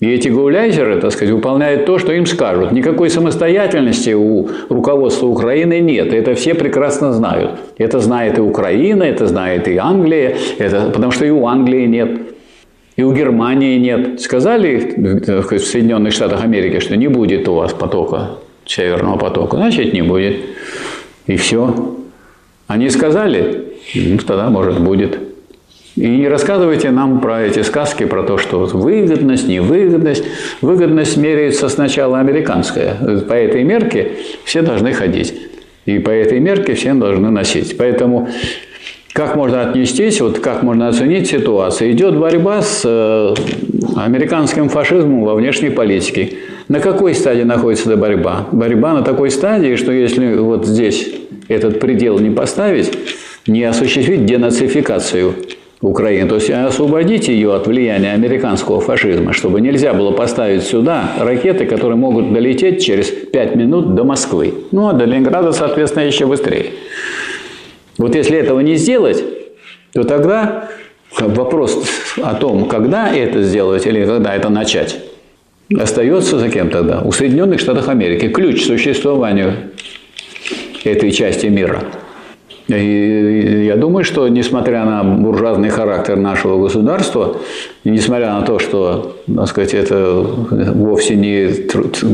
И 0.00 0.06
эти 0.06 0.28
гауляйтеры, 0.28 1.00
так 1.00 1.12
сказать, 1.12 1.34
выполняют 1.34 1.86
то, 1.86 1.98
что 1.98 2.12
им 2.12 2.26
скажут. 2.26 2.72
Никакой 2.72 3.08
самостоятельности 3.08 4.14
у 4.14 4.48
руководства 4.68 5.26
Украины 5.26 5.80
нет. 5.80 6.12
Это 6.12 6.34
все 6.34 6.54
прекрасно 6.54 7.12
знают. 7.12 7.50
Это 7.78 8.00
знает 8.00 8.38
и 8.38 8.42
Украина, 8.42 9.04
это 9.04 9.26
знает 9.26 9.68
и 9.68 9.78
Англия, 9.78 10.36
это, 10.58 10.90
потому 10.92 11.12
что 11.12 11.24
и 11.24 11.30
у 11.30 11.46
Англии 11.46 11.86
нет 11.86 12.10
и 12.98 13.04
у 13.04 13.12
Германии 13.12 13.78
нет. 13.78 14.20
Сказали 14.20 14.76
в 15.26 15.58
Соединенных 15.60 16.12
Штатах 16.12 16.42
Америки, 16.44 16.80
что 16.80 16.96
не 16.96 17.08
будет 17.08 17.48
у 17.48 17.54
вас 17.54 17.72
потока, 17.72 18.38
северного 18.68 19.18
потока, 19.18 19.56
значит 19.56 19.92
не 19.92 20.02
будет. 20.02 20.36
И 21.26 21.36
все. 21.36 21.96
Они 22.66 22.90
сказали, 22.90 23.74
ну, 23.94 24.18
тогда 24.18 24.50
может 24.50 24.80
будет. 24.80 25.18
И 25.96 26.06
не 26.06 26.28
рассказывайте 26.28 26.90
нам 26.90 27.20
про 27.20 27.42
эти 27.42 27.62
сказки, 27.62 28.04
про 28.04 28.22
то, 28.22 28.38
что 28.38 28.60
выгодность, 28.60 29.48
невыгодность. 29.48 30.24
Выгодность 30.60 31.16
меряется 31.16 31.68
сначала 31.68 32.20
американская. 32.20 32.94
По 33.28 33.32
этой 33.32 33.64
мерке 33.64 34.12
все 34.44 34.62
должны 34.62 34.92
ходить. 34.92 35.34
И 35.86 35.98
по 35.98 36.10
этой 36.10 36.38
мерке 36.38 36.74
все 36.74 36.94
должны 36.94 37.30
носить. 37.30 37.76
Поэтому 37.76 38.28
как 39.12 39.36
можно 39.36 39.62
отнестись, 39.62 40.20
вот 40.20 40.38
как 40.38 40.62
можно 40.62 40.88
оценить 40.88 41.28
ситуацию? 41.28 41.92
Идет 41.92 42.16
борьба 42.16 42.62
с 42.62 42.82
э, 42.84 43.34
американским 43.96 44.68
фашизмом 44.68 45.24
во 45.24 45.34
внешней 45.34 45.70
политике. 45.70 46.34
На 46.68 46.80
какой 46.80 47.14
стадии 47.14 47.42
находится 47.42 47.90
эта 47.90 47.98
борьба? 47.98 48.46
Борьба 48.52 48.92
на 48.92 49.02
такой 49.02 49.30
стадии, 49.30 49.76
что 49.76 49.90
если 49.90 50.34
вот 50.36 50.66
здесь 50.66 51.10
этот 51.48 51.80
предел 51.80 52.18
не 52.18 52.30
поставить, 52.30 52.92
не 53.46 53.64
осуществить 53.64 54.26
денацификацию 54.26 55.34
Украины, 55.80 56.28
то 56.28 56.34
есть 56.34 56.50
освободить 56.50 57.28
ее 57.28 57.54
от 57.54 57.66
влияния 57.66 58.12
американского 58.12 58.80
фашизма, 58.80 59.32
чтобы 59.32 59.60
нельзя 59.60 59.94
было 59.94 60.10
поставить 60.10 60.64
сюда 60.64 61.12
ракеты, 61.18 61.66
которые 61.66 61.96
могут 61.96 62.32
долететь 62.32 62.84
через 62.84 63.06
5 63.06 63.54
минут 63.54 63.94
до 63.94 64.04
Москвы. 64.04 64.54
Ну, 64.72 64.88
а 64.88 64.92
до 64.92 65.04
Ленинграда, 65.04 65.52
соответственно, 65.52 66.04
еще 66.04 66.26
быстрее. 66.26 66.72
Вот 67.98 68.14
если 68.14 68.38
этого 68.38 68.60
не 68.60 68.76
сделать, 68.76 69.22
то 69.92 70.04
тогда 70.04 70.68
вопрос 71.18 71.82
о 72.22 72.34
том, 72.34 72.68
когда 72.68 73.12
это 73.14 73.42
сделать 73.42 73.86
или 73.86 74.04
когда 74.04 74.34
это 74.34 74.48
начать, 74.48 75.00
остается 75.76 76.38
за 76.38 76.48
кем 76.48 76.70
тогда? 76.70 77.00
У 77.02 77.12
Соединенных 77.12 77.60
Штатов 77.60 77.88
Америки. 77.88 78.28
Ключ 78.28 78.62
к 78.62 78.66
существованию 78.66 79.54
этой 80.84 81.10
части 81.10 81.46
мира– 81.46 81.82
и 82.68 83.64
я 83.64 83.76
думаю, 83.76 84.04
что 84.04 84.28
несмотря 84.28 84.84
на 84.84 85.02
буржуазный 85.02 85.70
характер 85.70 86.16
нашего 86.16 86.62
государства, 86.62 87.38
и 87.84 87.90
несмотря 87.90 88.34
на 88.34 88.42
то, 88.42 88.58
что, 88.58 89.16
так 89.34 89.48
сказать, 89.48 89.72
это 89.72 90.22
вовсе 90.74 91.16
не 91.16 91.48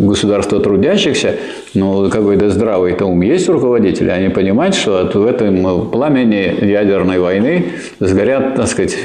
государство 0.06 0.60
трудящихся, 0.60 1.34
но 1.74 2.08
какой-то 2.08 2.50
здравый-то 2.50 3.04
ум 3.04 3.20
есть 3.22 3.48
руководители, 3.48 4.10
они 4.10 4.28
понимают, 4.28 4.76
что 4.76 5.10
в 5.12 5.26
этом 5.26 5.90
пламени 5.90 6.64
ядерной 6.64 7.18
войны 7.18 7.66
сгорят, 7.98 8.54
так 8.54 8.68
сказать, 8.68 8.96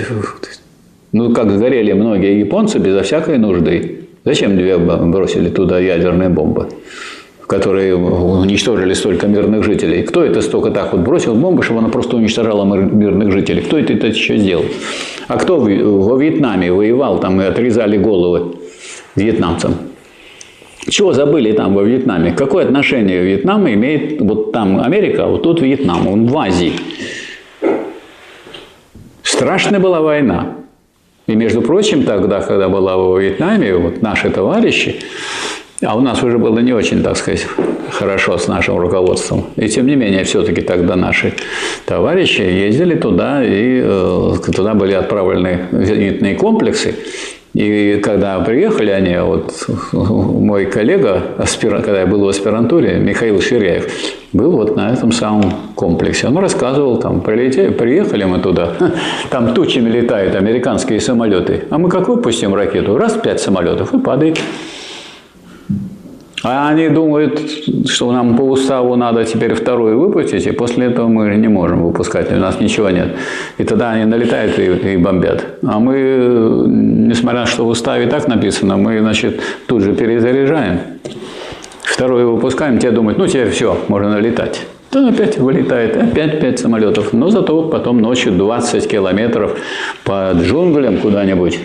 ну, 1.11 1.33
как 1.33 1.49
сгорели 1.49 1.93
многие 1.93 2.39
японцы 2.39 2.77
безо 2.77 3.01
всякой 3.01 3.39
нужды. 3.39 4.01
Зачем 4.23 4.55
две 4.55 4.77
бросили 4.77 5.49
туда 5.49 5.79
ядерные 5.79 6.29
бомбы? 6.29 6.67
Которые 7.49 7.95
уничтожили 7.95 8.93
столько 8.93 9.25
мирных 9.25 9.63
жителей. 9.63 10.03
Кто 10.03 10.23
это 10.23 10.39
столько 10.41 10.69
так 10.69 10.93
вот 10.93 11.01
бросил 11.01 11.33
бомбы, 11.33 11.63
чтобы 11.63 11.79
она 11.79 11.89
просто 11.89 12.15
уничтожала 12.15 12.63
мирных 12.63 13.31
жителей? 13.31 13.63
Кто 13.63 13.79
это, 13.79 13.93
это 13.93 14.07
еще 14.07 14.37
сделал? 14.37 14.65
А 15.27 15.37
кто 15.37 15.59
во 15.59 16.17
Вьетнаме 16.17 16.71
воевал 16.71 17.19
там 17.19 17.41
и 17.41 17.45
отрезали 17.45 17.97
головы 17.97 18.55
вьетнамцам? 19.15 19.73
Чего 20.87 21.13
забыли 21.13 21.51
там 21.53 21.73
во 21.73 21.81
Вьетнаме? 21.81 22.33
Какое 22.33 22.65
отношение 22.65 23.23
Вьетнам 23.23 23.67
имеет 23.67 24.21
вот 24.21 24.51
там 24.51 24.79
Америка, 24.79 25.25
а 25.25 25.27
вот 25.27 25.41
тут 25.41 25.59
Вьетнам, 25.59 26.07
он 26.07 26.27
в 26.27 26.37
Азии. 26.37 26.73
Страшная 29.23 29.79
была 29.79 30.01
война. 30.01 30.55
И, 31.25 31.35
между 31.35 31.63
прочим, 31.63 32.03
тогда, 32.03 32.41
когда 32.41 32.69
была 32.69 32.95
во 32.95 33.19
Вьетнаме, 33.19 33.75
вот 33.75 34.03
наши 34.03 34.29
товарищи, 34.29 34.99
а 35.81 35.97
у 35.97 36.01
нас 36.01 36.21
уже 36.23 36.37
было 36.37 36.59
не 36.59 36.73
очень, 36.73 37.01
так 37.03 37.17
сказать, 37.17 37.47
хорошо 37.91 38.37
с 38.37 38.47
нашим 38.47 38.77
руководством. 38.77 39.45
И 39.55 39.67
тем 39.67 39.87
не 39.87 39.95
менее, 39.95 40.23
все-таки 40.23 40.61
тогда 40.61 40.95
наши 40.95 41.33
товарищи 41.85 42.41
ездили 42.41 42.95
туда, 42.95 43.43
и 43.43 43.81
э, 43.83 44.33
туда 44.53 44.73
были 44.73 44.93
отправлены 44.93 45.67
зенитные 45.71 46.35
комплексы. 46.35 46.95
И 47.55 47.99
когда 48.03 48.39
приехали 48.41 48.91
они, 48.91 49.17
вот 49.17 49.67
мой 49.91 50.65
коллега, 50.65 51.23
когда 51.61 52.01
я 52.01 52.05
был 52.05 52.25
в 52.25 52.27
аспирантуре, 52.27 52.97
Михаил 52.97 53.41
Ширяев, 53.41 53.91
был 54.33 54.51
вот 54.51 54.75
на 54.75 54.93
этом 54.93 55.11
самом 55.11 55.51
комплексе. 55.73 56.27
Он 56.27 56.37
рассказывал, 56.37 56.97
там, 56.97 57.21
прилетели, 57.21 57.69
приехали 57.69 58.25
мы 58.25 58.39
туда, 58.39 58.73
там 59.31 59.53
тучами 59.55 59.89
летают 59.89 60.35
американские 60.35 60.99
самолеты, 60.99 61.63
а 61.71 61.79
мы 61.79 61.89
как 61.89 62.07
выпустим 62.07 62.53
ракету, 62.53 62.97
раз 62.97 63.13
пять 63.13 63.41
самолетов 63.41 63.93
и 63.93 63.97
падает. 63.99 64.39
А 66.43 66.69
они 66.69 66.87
думают, 66.87 67.41
что 67.87 68.11
нам 68.11 68.37
по 68.37 68.43
уставу 68.43 68.95
надо 68.95 69.25
теперь 69.25 69.53
вторую 69.53 69.99
выпустить, 69.99 70.47
и 70.47 70.51
после 70.51 70.87
этого 70.87 71.07
мы 71.07 71.35
не 71.35 71.49
можем 71.49 71.83
выпускать, 71.83 72.31
у 72.31 72.35
нас 72.35 72.59
ничего 72.59 72.89
нет. 72.89 73.15
И 73.57 73.63
тогда 73.63 73.91
они 73.91 74.05
налетают 74.05 74.57
и, 74.57 74.93
и 74.93 74.97
бомбят. 74.97 75.45
А 75.63 75.79
мы, 75.79 76.65
несмотря 76.67 77.41
на 77.41 77.45
то, 77.45 77.51
что 77.51 77.65
в 77.65 77.67
уставе 77.67 78.07
так 78.07 78.27
написано, 78.27 78.77
мы, 78.77 78.99
значит, 78.99 79.41
тут 79.67 79.81
же 79.81 79.93
перезаряжаем. 79.93 80.79
Вторую 81.83 82.35
выпускаем, 82.35 82.79
те 82.79 82.91
думают, 82.91 83.17
ну 83.17 83.27
теперь 83.27 83.49
все, 83.49 83.77
можно 83.89 84.09
налетать. 84.09 84.65
То 84.91 85.07
опять 85.07 85.37
вылетает, 85.37 85.97
опять 85.97 86.39
пять 86.39 86.59
самолетов. 86.59 87.13
Но 87.13 87.29
зато 87.29 87.63
потом 87.63 88.01
ночью 88.01 88.31
20 88.31 88.89
километров 88.89 89.59
по 90.03 90.31
джунглям 90.33 90.97
куда-нибудь 90.97 91.59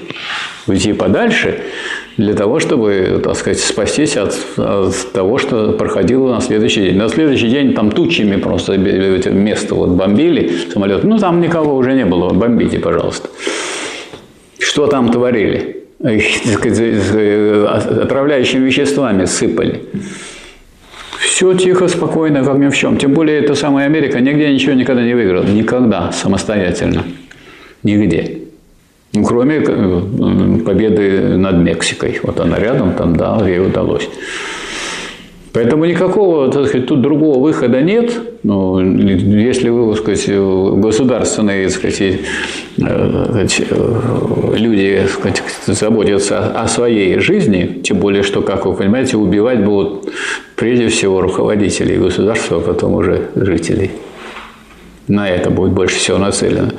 уйти 0.66 0.92
подальше– 0.92 1.60
для 2.16 2.34
того, 2.34 2.60
чтобы, 2.60 3.20
так 3.22 3.36
сказать, 3.36 3.58
спастись 3.58 4.16
от, 4.16 4.36
от 4.56 5.12
того, 5.12 5.38
что 5.38 5.72
проходило 5.72 6.32
на 6.32 6.40
следующий 6.40 6.82
день. 6.82 6.96
На 6.96 7.08
следующий 7.08 7.48
день 7.48 7.74
там 7.74 7.90
тучами 7.90 8.36
просто 8.36 8.78
место 8.78 9.74
вот 9.74 9.90
бомбили 9.90 10.52
самолет. 10.72 11.02
Ну, 11.04 11.18
там 11.18 11.40
никого 11.40 11.74
уже 11.74 11.92
не 11.94 12.04
было, 12.04 12.30
бомбите, 12.32 12.78
пожалуйста. 12.78 13.28
Что 14.58 14.86
там 14.86 15.10
творили? 15.10 15.80
отравляющими 18.02 18.66
веществами 18.66 19.24
сыпали. 19.24 19.82
Все 21.18 21.54
тихо, 21.54 21.88
спокойно, 21.88 22.44
как 22.44 22.58
ни 22.58 22.68
в 22.68 22.76
чем. 22.76 22.98
Тем 22.98 23.14
более, 23.14 23.40
это 23.40 23.54
самая 23.54 23.86
Америка 23.86 24.20
нигде 24.20 24.52
ничего 24.52 24.74
никогда 24.74 25.02
не 25.02 25.14
выиграла. 25.14 25.44
Никогда 25.44 26.12
самостоятельно. 26.12 27.04
Нигде. 27.82 28.33
Ну, 29.14 29.22
кроме 29.22 29.62
э, 29.64 30.58
победы 30.64 31.36
над 31.36 31.56
Мексикой. 31.58 32.18
Вот 32.22 32.40
она 32.40 32.58
рядом, 32.58 32.94
там, 32.94 33.14
да, 33.16 33.40
ей 33.46 33.60
удалось. 33.60 34.08
Поэтому 35.52 35.84
никакого, 35.84 36.50
так 36.50 36.66
сказать, 36.66 36.88
тут 36.88 37.00
другого 37.00 37.38
выхода 37.38 37.80
нет. 37.80 38.12
Но 38.42 38.80
если 38.80 39.68
вы, 39.68 39.94
так 39.94 40.02
сказать, 40.02 40.28
государственные, 40.28 41.68
так 41.68 41.76
сказать, 41.76 42.00
э, 42.00 42.16
э, 42.76 44.56
люди 44.56 45.00
так 45.00 45.10
сказать, 45.10 45.42
заботятся 45.78 46.50
о 46.60 46.66
своей 46.66 47.20
жизни, 47.20 47.82
тем 47.84 47.98
более, 47.98 48.24
что, 48.24 48.42
как 48.42 48.66
вы 48.66 48.74
понимаете, 48.74 49.16
убивать 49.16 49.64
будут 49.64 50.12
прежде 50.56 50.88
всего 50.88 51.20
руководителей 51.20 51.98
государства, 51.98 52.56
а 52.56 52.60
потом 52.60 52.94
уже 52.94 53.28
жителей. 53.36 53.92
На 55.06 55.28
это 55.28 55.50
будет 55.50 55.70
больше 55.70 55.98
всего 55.98 56.18
нацелено. 56.18 56.72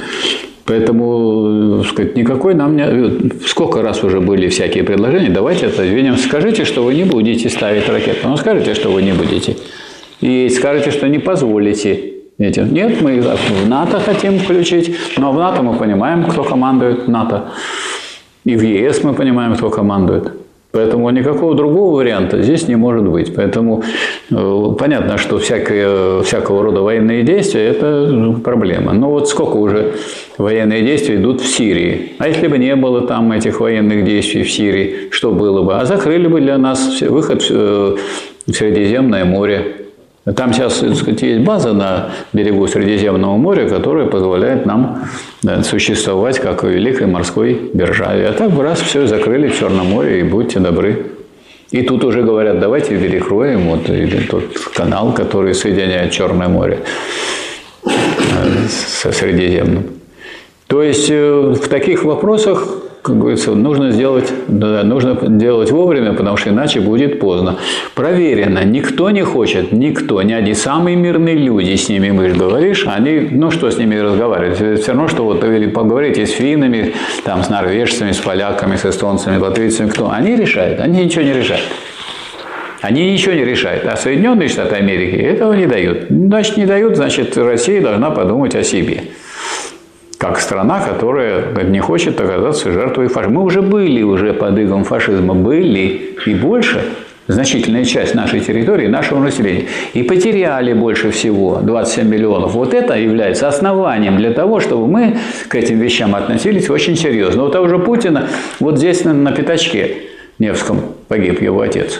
Поэтому, 0.65 1.81
э, 1.81 1.83
сказать, 1.83 2.17
никакой 2.17 2.55
нам 2.55 2.75
не... 2.75 3.45
Сколько 3.45 3.83
раз 3.83 4.03
уже 4.03 4.19
были 4.19 4.49
всякие 4.49 4.83
предложения, 4.83 5.29
давайте 5.29 5.67
это 5.67 5.83
отодвинем. 5.83 6.17
Скажите, 6.17 6.65
что 6.65 6.83
вы 6.83 6.95
не 6.95 7.03
будете 7.03 7.49
ставить 7.49 7.87
ракету. 7.87 8.27
Ну, 8.27 8.35
скажите, 8.35 8.73
что 8.73 8.89
вы 8.89 9.03
не 9.03 9.13
будете. 9.13 9.55
И 10.21 10.49
скажите, 10.49 10.89
что 10.89 11.07
не 11.07 11.19
позволите 11.19 12.13
этим. 12.39 12.73
Нет, 12.73 12.99
мы 13.01 13.21
в 13.21 13.69
НАТО 13.69 13.99
хотим 13.99 14.39
включить, 14.39 14.95
но 15.17 15.31
в 15.31 15.35
НАТО 15.35 15.61
мы 15.61 15.77
понимаем, 15.77 16.23
кто 16.23 16.43
командует 16.43 17.07
НАТО. 17.07 17.51
И 18.43 18.55
в 18.55 18.61
ЕС 18.61 19.03
мы 19.03 19.13
понимаем, 19.13 19.55
кто 19.55 19.69
командует. 19.69 20.31
Поэтому 20.75 21.09
никакого 21.09 21.55
другого 21.55 21.95
варианта 21.95 22.41
здесь 22.41 22.67
не 22.67 22.75
может 22.75 23.07
быть. 23.07 23.33
Поэтому 23.33 23.81
э, 24.29 24.75
понятно, 24.77 25.17
что 25.17 25.39
всякое, 25.39 26.21
всякого 26.21 26.63
рода 26.63 26.81
военные 26.81 27.23
действия– 27.23 27.67
это 27.69 28.07
ну, 28.11 28.33
проблема. 28.33 28.91
Но 28.91 29.09
вот 29.09 29.29
сколько 29.29 29.55
уже 29.55 29.93
военные 30.37 30.81
действия 30.81 31.15
идут 31.15 31.39
в 31.39 31.47
Сирии. 31.47 32.11
А 32.19 32.27
если 32.27 32.47
бы 32.47 32.57
не 32.57 32.75
было 32.75 33.07
там 33.07 33.31
этих 33.31 33.61
военных 33.61 34.03
действий 34.03 34.43
в 34.43 34.51
Сирии, 34.51 35.07
что 35.11 35.31
было 35.31 35.63
бы? 35.63 35.75
А 35.75 35.85
закрыли 35.85 36.27
бы 36.27 36.41
для 36.41 36.57
нас 36.57 37.01
выход 37.01 37.41
в 37.41 37.51
э, 37.51 37.95
Средиземное 38.51 39.23
море. 39.23 39.84
Там 40.33 40.53
сейчас 40.53 40.79
так 40.79 40.95
сказать, 40.95 41.21
есть 41.21 41.45
база 41.45 41.73
на 41.73 42.09
берегу 42.33 42.65
Средиземного 42.67 43.37
моря, 43.37 43.69
которая 43.69 44.07
позволяет 44.07 44.65
нам 44.65 45.03
существовать 45.63 46.39
как 46.39 46.63
в 46.63 46.67
великой 46.67 47.05
морской 47.05 47.69
державе. 47.73 48.27
А 48.27 48.33
так 48.33 48.49
бы 48.49 48.63
раз 48.63 48.81
все 48.81 49.05
закрыли 49.05 49.49
в 49.49 49.59
Черном 49.59 49.87
море, 49.87 50.21
и 50.21 50.23
будьте 50.23 50.59
добры. 50.59 51.11
И 51.69 51.83
тут 51.83 52.03
уже 52.03 52.23
говорят, 52.23 52.59
давайте 52.59 52.97
перекроем 52.97 53.69
вот 53.69 53.87
тот 54.29 54.57
канал, 54.73 55.13
который 55.13 55.53
соединяет 55.53 56.11
Черное 56.11 56.47
море 56.47 56.79
э, 57.83 57.89
со 58.67 59.11
Средиземным. 59.11 59.83
То 60.67 60.81
есть 60.81 61.09
э, 61.11 61.53
в 61.55 61.67
таких 61.67 62.03
вопросах 62.03 62.67
как 63.05 63.19
говорится, 63.19 63.51
нужно 63.53 63.91
сделать, 63.91 64.33
да, 64.47 64.81
нужно 64.83 65.15
делать 65.29 65.69
вовремя, 65.69 66.13
потому 66.13 66.37
что 66.37 66.49
иначе 66.49 66.79
будет 66.79 67.19
поздно. 67.19 67.57
Проверено, 67.93 68.63
никто 68.63 69.11
не 69.11 69.21
хочет, 69.21 69.71
никто, 69.71 70.23
ни 70.23 70.33
один 70.33 70.55
самые 70.55 70.95
мирные 70.95 71.35
люди, 71.35 71.75
с 71.75 71.87
ними 71.87 72.09
мы 72.09 72.29
говоришь, 72.29 72.83
они, 72.87 73.27
ну 73.29 73.51
что 73.51 73.69
с 73.69 73.77
ними 73.77 73.95
разговаривать? 73.95 74.59
Это 74.59 74.81
все 74.81 74.93
равно, 74.93 75.07
что 75.07 75.23
вот 75.23 75.43
или 75.43 75.67
поговорить 75.67 76.17
с 76.17 76.31
финнами, 76.31 76.93
там, 77.23 77.43
с 77.43 77.49
норвежцами, 77.49 78.11
с 78.11 78.17
поляками, 78.17 78.75
с 78.75 78.85
эстонцами, 78.85 79.37
латвийцами, 79.37 79.87
кто? 79.91 80.09
Они 80.09 80.35
решают, 80.35 80.79
они 80.79 81.05
ничего 81.05 81.21
не 81.21 81.33
решают. 81.33 81.63
Они 82.81 83.11
ничего 83.11 83.33
не 83.33 83.45
решают. 83.45 83.85
А 83.85 83.95
Соединенные 83.97 84.49
Штаты 84.49 84.75
Америки 84.75 85.15
этого 85.15 85.53
не 85.53 85.67
дают. 85.67 86.07
Значит, 86.09 86.57
не 86.57 86.65
дают, 86.65 86.95
значит, 86.95 87.37
Россия 87.37 87.81
должна 87.81 88.09
подумать 88.09 88.55
о 88.55 88.63
себе. 88.63 89.03
Как 90.17 90.39
страна, 90.39 90.79
которая 90.79 91.63
не 91.63 91.79
хочет 91.79 92.19
оказаться 92.19 92.71
жертвой 92.71 93.07
фашизма. 93.07 93.39
Мы 93.39 93.45
уже 93.45 93.61
были 93.61 94.01
уже 94.01 94.33
под 94.33 94.57
игом 94.57 94.83
фашизма, 94.83 95.33
были 95.35 96.15
и 96.25 96.33
больше 96.33 96.81
значительная 97.27 97.85
часть 97.85 98.15
нашей 98.15 98.39
территории, 98.39 98.87
нашего 98.87 99.19
населения. 99.19 99.65
И 99.93 100.03
потеряли 100.03 100.73
больше 100.73 101.11
всего 101.11 101.59
27 101.61 102.07
миллионов. 102.07 102.53
Вот 102.53 102.73
это 102.73 102.95
является 102.97 103.47
основанием 103.47 104.17
для 104.17 104.31
того, 104.31 104.59
чтобы 104.59 104.87
мы 104.87 105.17
к 105.47 105.55
этим 105.55 105.79
вещам 105.79 106.15
относились 106.15 106.69
очень 106.69 106.95
серьезно. 106.95 107.45
У 107.45 107.49
того 107.49 107.67
же 107.67 107.79
Путина 107.79 108.27
вот 108.59 108.77
здесь 108.77 109.03
на, 109.03 109.13
на 109.13 109.31
пятачке 109.31 109.97
Невском 110.37 110.81
погиб 111.07 111.41
его 111.41 111.61
отец 111.61 111.99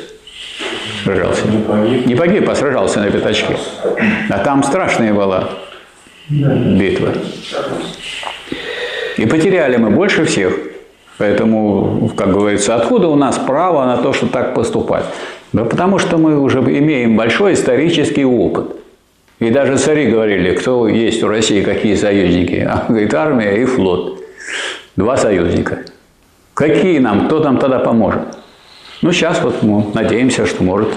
сражался. 1.06 1.48
Не 1.48 1.60
погиб. 1.60 2.06
Не 2.06 2.16
погиб, 2.16 2.50
а 2.50 2.56
сражался 2.56 3.00
на 3.00 3.12
пятачке. 3.12 3.56
А 4.30 4.40
там 4.40 4.64
страшная 4.64 5.14
была 5.14 5.50
битва. 6.30 7.10
И 9.18 9.26
потеряли 9.26 9.78
мы 9.78 9.92
больше 9.92 10.26
всех. 10.26 10.58
Поэтому, 11.18 12.12
как 12.16 12.34
говорится, 12.34 12.76
откуда 12.76 13.08
у 13.08 13.16
нас 13.16 13.38
право 13.38 13.86
на 13.86 13.98
то, 13.98 14.12
что 14.12 14.28
так 14.28 14.54
поступать? 14.54 15.06
Да 15.54 15.64
потому 15.64 16.00
что 16.00 16.18
мы 16.18 16.40
уже 16.40 16.60
имеем 16.60 17.16
большой 17.16 17.54
исторический 17.54 18.26
опыт. 18.26 18.76
И 19.40 19.50
даже 19.50 19.78
цари 19.78 20.08
говорили, 20.08 20.56
кто 20.56 20.88
есть 20.88 21.24
у 21.24 21.28
России, 21.28 21.62
какие 21.62 21.96
союзники. 21.96 22.66
А, 22.68 22.86
говорит, 22.88 23.14
армия 23.14 23.62
и 23.62 23.66
флот. 23.66 24.22
Два 24.96 25.18
союзника. 25.18 25.80
Какие 26.54 27.00
нам, 27.00 27.28
кто 27.28 27.40
нам 27.40 27.58
тогда 27.58 27.80
поможет? 27.80 28.22
Ну, 29.02 29.12
сейчас 29.12 29.42
вот 29.42 29.62
мы 29.62 29.86
надеемся, 29.94 30.46
что 30.46 30.64
может 30.64 30.90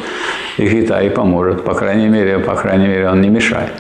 и 0.57 0.68
Китай 0.68 1.11
поможет. 1.11 1.64
По 1.64 1.74
крайней 1.74 2.09
мере, 2.09 2.39
по 2.39 2.55
крайней 2.55 2.87
мере, 2.87 3.09
он 3.09 3.20
не 3.20 3.29
мешает. 3.29 3.72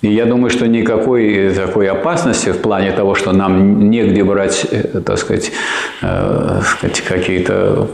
И 0.00 0.08
я 0.08 0.26
думаю, 0.26 0.50
что 0.50 0.68
никакой 0.68 1.52
такой 1.54 1.88
опасности 1.88 2.50
в 2.50 2.58
плане 2.58 2.92
того, 2.92 3.16
что 3.16 3.32
нам 3.32 3.90
негде 3.90 4.22
брать, 4.22 4.66
э, 4.70 5.00
так 5.04 5.18
сказать, 5.18 5.50
э, 6.02 6.60
сказать 6.64 7.00
какие-то 7.00 7.88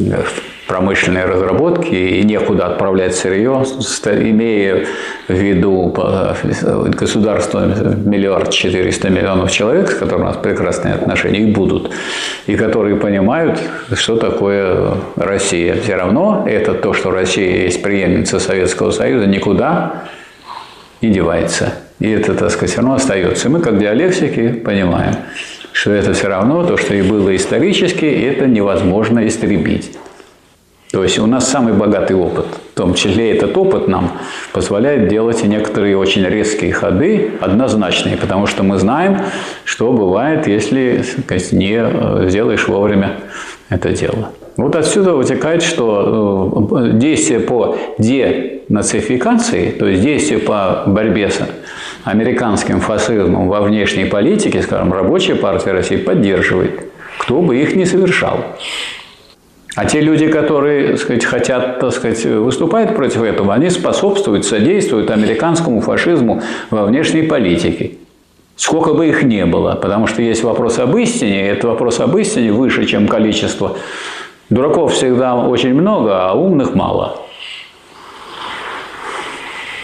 э, 0.00 0.22
промышленные 0.66 1.26
разработки 1.26 1.94
и 1.94 2.22
некуда 2.24 2.68
отправлять 2.68 3.14
сырье, 3.14 3.62
имея 4.06 4.86
в 5.28 5.34
виду 5.34 5.94
государство 6.98 7.66
миллиард 7.94 8.48
четыреста 8.48 9.10
миллионов 9.10 9.50
человек, 9.50 9.90
с 9.90 9.94
которыми 9.94 10.22
у 10.22 10.28
нас 10.28 10.38
прекрасные 10.38 10.94
отношения, 10.94 11.40
и 11.40 11.52
будут, 11.52 11.90
и 12.46 12.56
которые 12.56 12.96
понимают, 12.96 13.60
что 13.92 14.16
такое 14.16 14.94
Россия. 15.16 15.76
Все 15.82 15.96
равно 15.96 16.46
это 16.48 16.72
то, 16.72 16.94
что 16.94 17.10
Россия 17.10 17.64
есть 17.64 17.82
преемница 17.82 18.38
Советского 18.38 18.90
Союза, 18.90 19.26
никуда 19.26 20.04
не 21.04 21.12
девается. 21.12 21.74
И 22.00 22.10
это, 22.10 22.34
так 22.34 22.50
сказать, 22.50 22.70
все 22.70 22.80
равно 22.80 22.94
остается. 22.96 23.48
И 23.48 23.50
мы, 23.50 23.60
как 23.60 23.78
диалектики, 23.78 24.48
понимаем, 24.48 25.14
что 25.72 25.92
это 25.92 26.12
все 26.14 26.28
равно 26.28 26.64
то, 26.64 26.76
что 26.76 26.94
и 26.94 27.02
было 27.02 27.34
исторически, 27.34 28.04
это 28.04 28.46
невозможно 28.46 29.26
истребить. 29.26 29.96
То 30.90 31.02
есть 31.02 31.18
у 31.18 31.26
нас 31.26 31.48
самый 31.48 31.72
богатый 31.72 32.14
опыт. 32.14 32.46
В 32.72 32.76
том 32.76 32.94
числе 32.94 33.36
этот 33.36 33.56
опыт 33.56 33.88
нам 33.88 34.12
позволяет 34.52 35.08
делать 35.08 35.42
некоторые 35.42 35.96
очень 35.96 36.24
резкие 36.24 36.72
ходы, 36.72 37.32
однозначные, 37.40 38.16
потому 38.16 38.46
что 38.46 38.62
мы 38.62 38.78
знаем, 38.78 39.18
что 39.64 39.92
бывает, 39.92 40.46
если 40.46 41.02
сказать, 41.02 41.50
не 41.52 41.80
э, 41.82 42.28
сделаешь 42.28 42.68
вовремя 42.68 43.16
это 43.70 43.90
дело. 43.90 44.30
Вот 44.56 44.76
отсюда 44.76 45.14
вытекает, 45.14 45.62
что 45.62 46.68
э, 46.70 46.90
действие 46.92 47.40
по 47.40 47.76
денацификации, 47.98 49.70
то 49.70 49.86
есть 49.86 50.02
действие 50.02 50.38
по 50.38 50.84
борьбе 50.86 51.28
с 51.28 51.40
американским 52.04 52.80
фашизмом 52.80 53.48
во 53.48 53.62
внешней 53.62 54.04
политике, 54.04 54.62
скажем, 54.62 54.92
рабочая 54.92 55.34
партия 55.34 55.72
России 55.72 55.96
поддерживает, 55.96 56.86
кто 57.18 57.42
бы 57.42 57.56
их 57.56 57.74
не 57.74 57.84
совершал. 57.84 58.44
А 59.74 59.86
те 59.86 60.00
люди, 60.00 60.28
которые 60.28 60.90
так 60.90 60.98
сказать, 61.00 61.24
хотят, 61.24 61.80
так 61.80 61.92
сказать, 61.92 62.24
выступают 62.24 62.94
против 62.94 63.22
этого, 63.22 63.52
они 63.54 63.70
способствуют, 63.70 64.44
содействуют 64.44 65.10
американскому 65.10 65.80
фашизму 65.80 66.42
во 66.70 66.84
внешней 66.84 67.22
политике. 67.22 67.92
Сколько 68.54 68.94
бы 68.94 69.08
их 69.08 69.24
не 69.24 69.46
было, 69.46 69.74
потому 69.74 70.06
что 70.06 70.22
есть 70.22 70.44
вопрос 70.44 70.78
об 70.78 70.96
истине, 70.96 71.40
и 71.40 71.48
этот 71.48 71.64
вопрос 71.64 71.98
об 71.98 72.16
истине 72.16 72.52
выше, 72.52 72.86
чем 72.86 73.08
количество. 73.08 73.76
Дураков 74.50 74.92
всегда 74.92 75.36
очень 75.36 75.74
много, 75.74 76.28
а 76.28 76.34
умных 76.34 76.74
мало. 76.74 77.16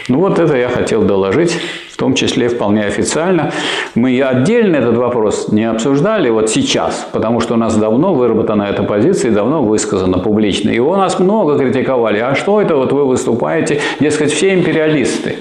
Ну 0.07 0.19
вот 0.19 0.39
это 0.39 0.57
я 0.57 0.69
хотел 0.69 1.03
доложить 1.03 1.57
том 2.01 2.15
числе 2.15 2.49
вполне 2.49 2.85
официально. 2.85 3.51
Мы 3.93 4.19
отдельно 4.23 4.77
этот 4.77 4.97
вопрос 4.97 5.49
не 5.51 5.69
обсуждали 5.69 6.31
вот 6.31 6.49
сейчас, 6.49 7.07
потому 7.11 7.41
что 7.41 7.53
у 7.53 7.57
нас 7.57 7.77
давно 7.77 8.15
выработана 8.15 8.63
эта 8.63 8.81
позиция, 8.81 9.31
давно 9.31 9.61
высказана 9.61 10.17
публично. 10.17 10.71
Его 10.71 10.97
нас 10.97 11.19
много 11.19 11.59
критиковали. 11.59 12.17
А 12.17 12.33
что 12.33 12.59
это 12.59 12.75
вот 12.75 12.91
вы 12.91 13.05
выступаете? 13.05 13.81
Дескать, 13.99 14.31
все 14.31 14.55
империалисты. 14.55 15.35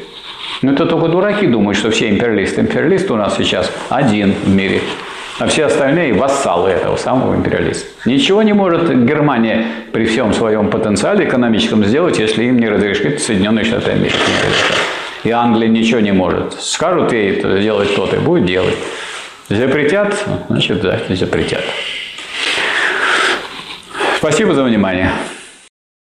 Ну, 0.61 0.73
это 0.73 0.85
только 0.85 1.09
дураки 1.09 1.47
думают, 1.47 1.79
что 1.79 1.91
все 1.91 2.11
империалисты. 2.11 2.61
Империалист 2.61 3.11
у 3.11 3.17
нас 3.17 3.37
сейчас 3.39 3.73
один 3.89 4.35
в 4.45 4.55
мире. 4.55 4.83
А 5.41 5.47
все 5.47 5.65
остальные 5.65 6.13
вассалы 6.13 6.69
этого 6.69 6.97
самого 6.97 7.35
империалиста. 7.35 7.89
Ничего 8.05 8.43
не 8.43 8.53
может 8.53 8.89
Германия 9.07 9.67
при 9.91 10.05
всем 10.05 10.35
своем 10.35 10.69
потенциале 10.69 11.27
экономическом 11.27 11.83
сделать, 11.85 12.19
если 12.19 12.45
им 12.45 12.59
не 12.59 12.69
разрешит 12.69 13.23
Соединенные 13.23 13.65
Штаты 13.65 13.93
Америки 13.93 14.17
и 15.25 15.31
Англия 15.31 15.69
ничего 15.69 16.01
не 16.01 16.13
может. 16.13 16.55
Скажут 16.61 17.13
ей 17.13 17.43
делать 17.61 17.95
то-то, 17.95 18.17
и 18.17 18.19
будет 18.19 18.47
делать. 18.47 18.77
Запретят, 19.49 20.15
значит, 20.49 20.81
да, 20.81 20.99
запретят. 21.09 21.65
Спасибо 24.19 24.55
за 24.55 24.63
внимание. 24.63 25.11